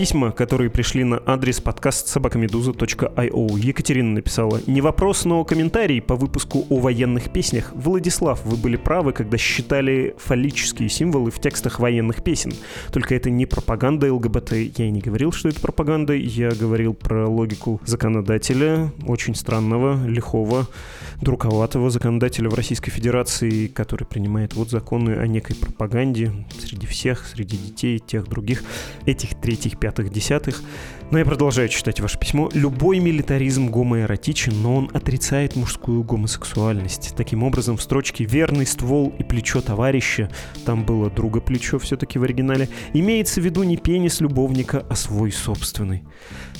Письма, 0.00 0.32
которые 0.32 0.70
пришли 0.70 1.04
на 1.04 1.22
адрес 1.26 1.60
подкаст 1.60 2.08
собакамедуза.io. 2.08 3.58
Екатерина 3.58 4.12
написала 4.14 4.58
«Не 4.66 4.80
вопрос, 4.80 5.26
но 5.26 5.44
комментарий 5.44 6.00
по 6.00 6.16
выпуску 6.16 6.64
о 6.70 6.78
военных 6.78 7.30
песнях. 7.30 7.72
Владислав, 7.74 8.42
вы 8.46 8.56
были 8.56 8.76
правы, 8.76 9.12
когда 9.12 9.36
считали 9.36 10.16
фаллические 10.16 10.88
символы 10.88 11.30
в 11.30 11.38
текстах 11.38 11.80
военных 11.80 12.24
песен. 12.24 12.54
Только 12.90 13.14
это 13.14 13.28
не 13.28 13.44
пропаганда 13.44 14.10
ЛГБТ. 14.10 14.52
Я 14.78 14.86
и 14.86 14.90
не 14.90 15.02
говорил, 15.02 15.32
что 15.32 15.50
это 15.50 15.60
пропаганда. 15.60 16.14
Я 16.14 16.48
говорил 16.48 16.94
про 16.94 17.28
логику 17.28 17.78
законодателя, 17.84 18.90
очень 19.06 19.34
странного, 19.34 20.02
лихого, 20.06 20.66
друковатого 21.20 21.90
законодателя 21.90 22.48
в 22.48 22.54
Российской 22.54 22.90
Федерации, 22.90 23.66
который 23.66 24.04
принимает 24.04 24.54
вот 24.54 24.70
законы 24.70 25.10
о 25.10 25.26
некой 25.26 25.56
пропаганде 25.56 26.32
среди 26.58 26.86
всех, 26.86 27.26
среди 27.26 27.56
детей, 27.56 27.98
тех 27.98 28.28
других, 28.28 28.62
этих 29.06 29.40
третьих, 29.40 29.78
пятых, 29.78 30.10
десятых. 30.10 30.62
Но 31.10 31.18
я 31.18 31.24
продолжаю 31.24 31.68
читать 31.68 31.98
ваше 31.98 32.20
письмо. 32.20 32.48
Любой 32.54 33.00
милитаризм 33.00 33.68
гомоэротичен, 33.68 34.52
но 34.62 34.76
он 34.76 34.90
отрицает 34.92 35.56
мужскую 35.56 36.04
гомосексуальность. 36.04 37.14
Таким 37.16 37.42
образом, 37.42 37.76
в 37.76 37.82
строчке 37.82 38.24
«верный 38.24 38.64
ствол 38.64 39.12
и 39.18 39.24
плечо 39.24 39.60
товарища» 39.60 40.30
там 40.64 40.84
было 40.84 41.10
друга 41.10 41.40
плечо 41.40 41.80
все-таки 41.80 42.20
в 42.20 42.22
оригинале, 42.22 42.68
имеется 42.92 43.40
в 43.40 43.44
виду 43.44 43.64
не 43.64 43.76
пенис 43.76 44.20
любовника, 44.20 44.86
а 44.88 44.94
свой 44.94 45.32
собственный. 45.32 46.04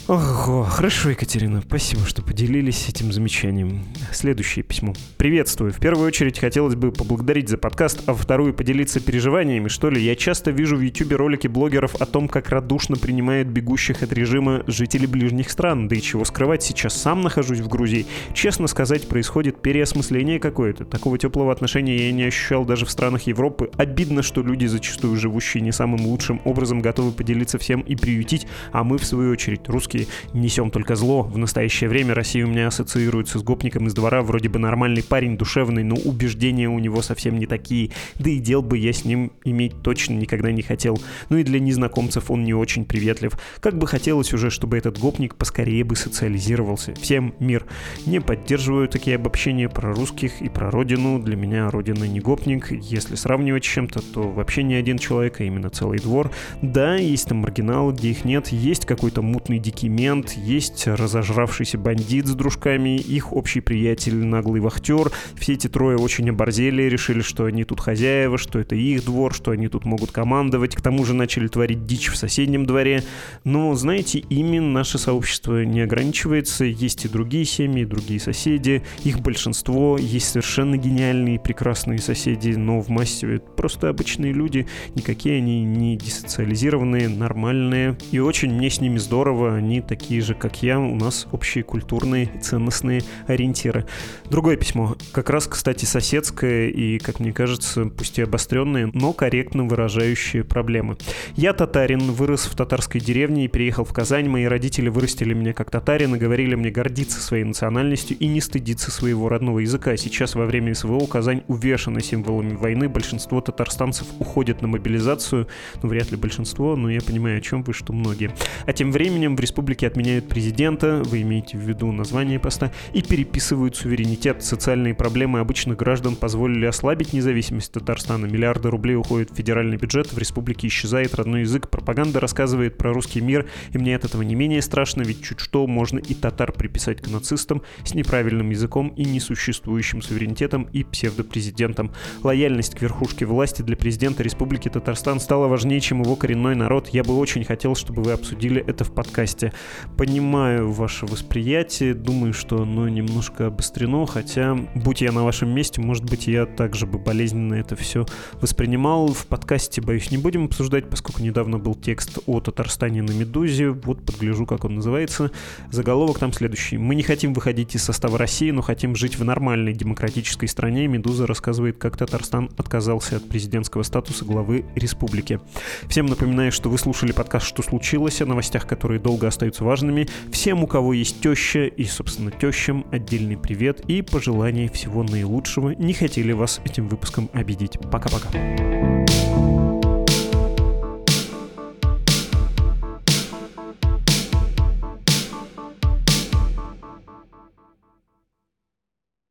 Ого, 0.08 0.64
хорошо, 0.64 1.10
Екатерина, 1.10 1.62
спасибо, 1.64 2.04
что 2.04 2.22
поделились 2.22 2.88
этим 2.88 3.12
замечанием. 3.12 3.84
Следующее 4.10 4.64
письмо. 4.64 4.94
Приветствую. 5.16 5.72
В 5.72 5.78
первую 5.78 6.08
очередь 6.08 6.40
хотелось 6.40 6.74
бы 6.74 6.90
поблагодарить 6.90 7.48
за 7.48 7.56
подкаст, 7.56 8.02
а 8.06 8.14
вторую 8.14 8.52
поделиться 8.52 8.98
переживаниями, 8.98 9.68
что 9.68 9.90
ли. 9.90 10.02
Я 10.02 10.16
часто 10.16 10.50
вижу 10.50 10.74
в 10.74 10.80
ютубе 10.80 11.14
ролики 11.14 11.46
блогеров 11.46 11.94
о 11.94 12.06
том, 12.06 12.26
как 12.26 12.48
радушно 12.48 12.96
принимают 12.96 13.46
бегущих 13.46 14.02
от 14.02 14.12
режима 14.12 14.39
жители 14.66 15.06
ближних 15.06 15.50
стран. 15.50 15.88
Да 15.88 15.96
и 15.96 16.00
чего 16.00 16.24
скрывать, 16.24 16.62
сейчас 16.62 16.94
сам 16.94 17.22
нахожусь 17.22 17.60
в 17.60 17.68
Грузии. 17.68 18.06
Честно 18.34 18.66
сказать, 18.66 19.08
происходит 19.08 19.60
переосмысление 19.62 20.38
какое-то. 20.38 20.84
Такого 20.84 21.18
теплого 21.18 21.52
отношения 21.52 21.96
я 21.96 22.12
не 22.12 22.24
ощущал 22.24 22.64
даже 22.64 22.86
в 22.86 22.90
странах 22.90 23.22
Европы. 23.22 23.70
Обидно, 23.76 24.22
что 24.22 24.42
люди, 24.42 24.66
зачастую 24.66 25.16
живущие 25.16 25.62
не 25.62 25.72
самым 25.72 26.06
лучшим 26.06 26.40
образом, 26.44 26.80
готовы 26.80 27.12
поделиться 27.12 27.58
всем 27.58 27.80
и 27.80 27.96
приютить, 27.96 28.46
а 28.72 28.84
мы, 28.84 28.98
в 28.98 29.04
свою 29.04 29.32
очередь, 29.32 29.68
русские 29.68 30.06
несем 30.32 30.70
только 30.70 30.96
зло. 30.96 31.22
В 31.22 31.38
настоящее 31.38 31.90
время 31.90 32.14
Россия 32.14 32.44
у 32.44 32.48
меня 32.48 32.68
ассоциируется 32.68 33.38
с 33.38 33.42
гопником 33.42 33.86
из 33.86 33.94
двора, 33.94 34.22
вроде 34.22 34.48
бы 34.48 34.58
нормальный 34.58 35.02
парень, 35.02 35.36
душевный, 35.36 35.82
но 35.82 35.96
убеждения 35.96 36.68
у 36.68 36.78
него 36.78 37.02
совсем 37.02 37.38
не 37.38 37.46
такие. 37.46 37.90
Да 38.18 38.30
и 38.30 38.38
дел 38.38 38.62
бы 38.62 38.78
я 38.78 38.92
с 38.92 39.04
ним 39.04 39.32
иметь 39.44 39.82
точно 39.82 40.14
никогда 40.14 40.52
не 40.52 40.62
хотел. 40.62 41.00
Ну 41.28 41.36
и 41.36 41.42
для 41.42 41.60
незнакомцев 41.60 42.30
он 42.30 42.44
не 42.44 42.54
очень 42.54 42.84
приветлив. 42.84 43.32
Как 43.60 43.78
бы 43.78 43.86
хотелось 43.86 44.29
уже, 44.34 44.50
чтобы 44.50 44.78
этот 44.78 44.98
гопник 44.98 45.34
поскорее 45.34 45.84
бы 45.84 45.96
социализировался. 45.96 46.94
Всем 46.94 47.34
мир. 47.38 47.66
Не 48.06 48.20
поддерживаю 48.20 48.88
такие 48.88 49.16
обобщения 49.16 49.68
про 49.68 49.92
русских 49.92 50.40
и 50.42 50.48
про 50.48 50.70
родину. 50.70 51.18
Для 51.18 51.36
меня 51.36 51.70
родина 51.70 52.04
не 52.04 52.20
гопник. 52.20 52.70
Если 52.70 53.14
сравнивать 53.14 53.64
с 53.64 53.68
чем-то, 53.68 54.00
то 54.00 54.22
вообще 54.22 54.62
не 54.62 54.74
один 54.74 54.98
человек, 54.98 55.40
а 55.40 55.44
именно 55.44 55.70
целый 55.70 55.98
двор. 55.98 56.30
Да, 56.62 56.96
есть 56.96 57.28
там 57.28 57.38
маргиналы, 57.38 57.92
где 57.92 58.10
их 58.10 58.24
нет. 58.24 58.48
Есть 58.48 58.86
какой-то 58.86 59.22
мутный 59.22 59.58
дикий 59.58 59.88
мент, 59.88 60.32
есть 60.32 60.86
разожравшийся 60.86 61.78
бандит 61.78 62.26
с 62.26 62.34
дружками, 62.34 62.96
их 62.96 63.32
общий 63.32 63.60
приятель 63.60 64.16
наглый 64.16 64.60
вахтер. 64.60 65.10
Все 65.36 65.54
эти 65.54 65.68
трое 65.68 65.96
очень 65.96 66.28
оборзели, 66.30 66.82
решили, 66.82 67.20
что 67.20 67.44
они 67.44 67.64
тут 67.64 67.80
хозяева, 67.80 68.38
что 68.38 68.58
это 68.58 68.74
их 68.74 69.04
двор, 69.04 69.34
что 69.34 69.50
они 69.50 69.68
тут 69.68 69.84
могут 69.84 70.10
командовать. 70.10 70.74
К 70.76 70.80
тому 70.80 71.04
же 71.04 71.14
начали 71.14 71.48
творить 71.48 71.86
дичь 71.86 72.08
в 72.08 72.16
соседнем 72.16 72.66
дворе. 72.66 73.04
Но, 73.44 73.74
знаете, 73.74 74.19
ими 74.28 74.58
наше 74.58 74.98
сообщество 74.98 75.64
не 75.64 75.80
ограничивается. 75.80 76.64
Есть 76.64 77.04
и 77.04 77.08
другие 77.08 77.44
семьи, 77.44 77.82
и 77.82 77.86
другие 77.86 78.20
соседи. 78.20 78.82
Их 79.04 79.20
большинство. 79.20 79.96
Есть 79.98 80.28
совершенно 80.28 80.76
гениальные 80.76 81.40
прекрасные 81.40 81.98
соседи, 81.98 82.50
но 82.50 82.80
в 82.80 82.88
массе 82.88 83.40
просто 83.56 83.88
обычные 83.88 84.32
люди. 84.32 84.66
Никакие 84.94 85.38
они 85.38 85.64
не 85.64 85.96
десоциализированные, 85.96 87.08
нормальные. 87.08 87.96
И 88.10 88.18
очень 88.18 88.52
мне 88.52 88.70
с 88.70 88.80
ними 88.80 88.98
здорово. 88.98 89.54
Они 89.54 89.80
такие 89.80 90.20
же, 90.20 90.34
как 90.34 90.62
я, 90.62 90.78
у 90.78 90.94
нас 90.94 91.26
общие 91.32 91.64
культурные 91.64 92.30
и 92.34 92.38
ценностные 92.40 93.02
ориентиры. 93.26 93.86
Другое 94.28 94.56
письмо, 94.56 94.96
как 95.12 95.30
раз, 95.30 95.46
кстати, 95.46 95.84
соседское 95.84 96.68
и, 96.68 96.98
как 96.98 97.20
мне 97.20 97.32
кажется, 97.32 97.86
пусть 97.86 98.18
и 98.18 98.22
обостренное, 98.22 98.90
но 98.92 99.12
корректно 99.12 99.64
выражающее 99.64 100.44
проблемы. 100.44 100.96
Я 101.36 101.52
татарин, 101.52 102.12
вырос 102.12 102.46
в 102.46 102.56
татарской 102.56 103.00
деревне 103.00 103.44
и 103.44 103.48
переехал 103.48 103.84
в 103.84 103.92
Казань. 104.00 104.30
Мои 104.30 104.46
родители 104.46 104.88
вырастили 104.88 105.34
меня 105.34 105.52
как 105.52 105.70
татарин 105.70 106.14
и 106.14 106.18
говорили 106.18 106.54
мне 106.54 106.70
гордиться 106.70 107.20
своей 107.20 107.44
национальностью 107.44 108.16
и 108.16 108.28
не 108.28 108.40
стыдиться 108.40 108.90
своего 108.90 109.28
родного 109.28 109.58
языка. 109.58 109.94
Сейчас 109.98 110.34
во 110.34 110.46
время 110.46 110.74
СВО 110.74 111.06
Казань 111.06 111.42
увешана 111.48 112.00
символами 112.00 112.54
войны. 112.54 112.88
Большинство 112.88 113.42
татарстанцев 113.42 114.06
уходят 114.18 114.62
на 114.62 114.68
мобилизацию. 114.68 115.48
Ну, 115.82 115.88
вряд 115.90 116.10
ли 116.12 116.16
большинство, 116.16 116.76
но 116.76 116.90
я 116.90 117.02
понимаю, 117.02 117.36
о 117.36 117.40
чем 117.42 117.62
вы, 117.62 117.74
что 117.74 117.92
многие. 117.92 118.30
А 118.64 118.72
тем 118.72 118.90
временем 118.90 119.36
в 119.36 119.40
республике 119.40 119.86
отменяют 119.86 120.30
президента, 120.30 121.02
вы 121.04 121.20
имеете 121.20 121.58
в 121.58 121.60
виду 121.60 121.92
название 121.92 122.38
поста, 122.38 122.72
и 122.94 123.02
переписывают 123.02 123.76
суверенитет. 123.76 124.42
Социальные 124.42 124.94
проблемы 124.94 125.40
обычных 125.40 125.76
граждан 125.76 126.16
позволили 126.16 126.64
ослабить 126.64 127.12
независимость 127.12 127.72
Татарстана. 127.72 128.24
Миллиарды 128.24 128.70
рублей 128.70 128.94
уходят 128.96 129.30
в 129.30 129.34
федеральный 129.34 129.76
бюджет, 129.76 130.10
в 130.10 130.16
республике 130.16 130.68
исчезает 130.68 131.14
родной 131.14 131.42
язык, 131.42 131.68
пропаганда 131.68 132.18
рассказывает 132.18 132.78
про 132.78 132.94
русский 132.94 133.20
мир, 133.20 133.46
и 133.74 133.76
мне 133.76 133.89
от 133.96 134.04
этого 134.04 134.22
не 134.22 134.34
менее 134.34 134.62
страшно, 134.62 135.02
ведь 135.02 135.22
чуть 135.22 135.40
что 135.40 135.66
можно 135.66 135.98
и 135.98 136.14
татар 136.14 136.52
приписать 136.52 137.00
к 137.00 137.08
нацистам 137.08 137.62
с 137.84 137.94
неправильным 137.94 138.50
языком 138.50 138.88
и 138.96 139.04
несуществующим 139.04 140.02
суверенитетом 140.02 140.64
и 140.72 140.84
псевдопрезидентом. 140.84 141.92
Лояльность 142.22 142.74
к 142.74 142.82
верхушке 142.82 143.26
власти 143.26 143.62
для 143.62 143.76
президента 143.76 144.22
Республики 144.22 144.68
Татарстан 144.68 145.20
стала 145.20 145.48
важнее, 145.48 145.80
чем 145.80 146.02
его 146.02 146.16
коренной 146.16 146.54
народ. 146.54 146.88
Я 146.88 147.04
бы 147.04 147.16
очень 147.16 147.44
хотел, 147.44 147.74
чтобы 147.74 148.02
вы 148.02 148.12
обсудили 148.12 148.64
это 148.66 148.84
в 148.84 148.92
подкасте 148.92 149.52
понимаю 149.96 150.70
ваше 150.70 151.06
восприятие, 151.06 151.94
думаю, 151.94 152.32
что 152.32 152.62
оно 152.62 152.88
немножко 152.88 153.46
обострено, 153.46 154.06
хотя, 154.06 154.56
будь 154.74 155.00
я 155.00 155.12
на 155.12 155.24
вашем 155.24 155.50
месте, 155.50 155.80
может 155.80 156.04
быть, 156.04 156.26
я 156.26 156.46
также 156.46 156.86
бы 156.86 156.98
болезненно 156.98 157.54
это 157.54 157.76
все 157.76 158.06
воспринимал. 158.40 159.08
В 159.08 159.26
подкасте, 159.26 159.80
боюсь, 159.80 160.10
не 160.10 160.18
будем 160.18 160.44
обсуждать, 160.46 160.88
поскольку 160.88 161.22
недавно 161.22 161.58
был 161.58 161.74
текст 161.74 162.18
о 162.26 162.40
Татарстане 162.40 163.02
на 163.02 163.12
«Медузе», 163.12 163.72
вот 163.86 164.04
подгляжу, 164.04 164.46
как 164.46 164.64
он 164.64 164.76
называется. 164.76 165.30
Заголовок 165.70 166.18
там 166.18 166.32
следующий. 166.32 166.78
«Мы 166.78 166.94
не 166.94 167.02
хотим 167.02 167.34
выходить 167.34 167.74
из 167.74 167.82
состава 167.82 168.18
России, 168.18 168.50
но 168.50 168.62
хотим 168.62 168.94
жить 168.94 169.18
в 169.18 169.24
нормальной 169.24 169.72
демократической 169.72 170.46
стране». 170.46 170.86
«Медуза» 170.86 171.26
рассказывает, 171.26 171.78
как 171.78 171.96
Татарстан 171.96 172.50
отказался 172.56 173.16
от 173.16 173.28
президентского 173.28 173.82
статуса 173.82 174.24
главы 174.24 174.64
республики. 174.74 175.40
Всем 175.88 176.06
напоминаю, 176.06 176.52
что 176.52 176.70
вы 176.70 176.78
слушали 176.78 177.12
подкаст 177.12 177.46
«Что 177.46 177.62
случилось?» 177.62 178.20
о 178.20 178.26
новостях, 178.26 178.66
которые 178.66 179.00
долго 179.00 179.28
остаются 179.28 179.64
важными. 179.64 180.08
Всем, 180.30 180.62
у 180.62 180.66
кого 180.66 180.92
есть 180.92 181.20
теща 181.20 181.66
и, 181.66 181.84
собственно, 181.84 182.30
тещам 182.30 182.86
отдельный 182.90 183.36
привет 183.36 183.80
и 183.88 184.02
пожелание 184.02 184.68
всего 184.68 185.02
наилучшего. 185.02 185.70
Не 185.70 185.92
хотели 185.92 186.32
вас 186.32 186.60
этим 186.64 186.88
выпуском 186.88 187.28
обидеть. 187.32 187.78
Пока-пока. 187.90 188.28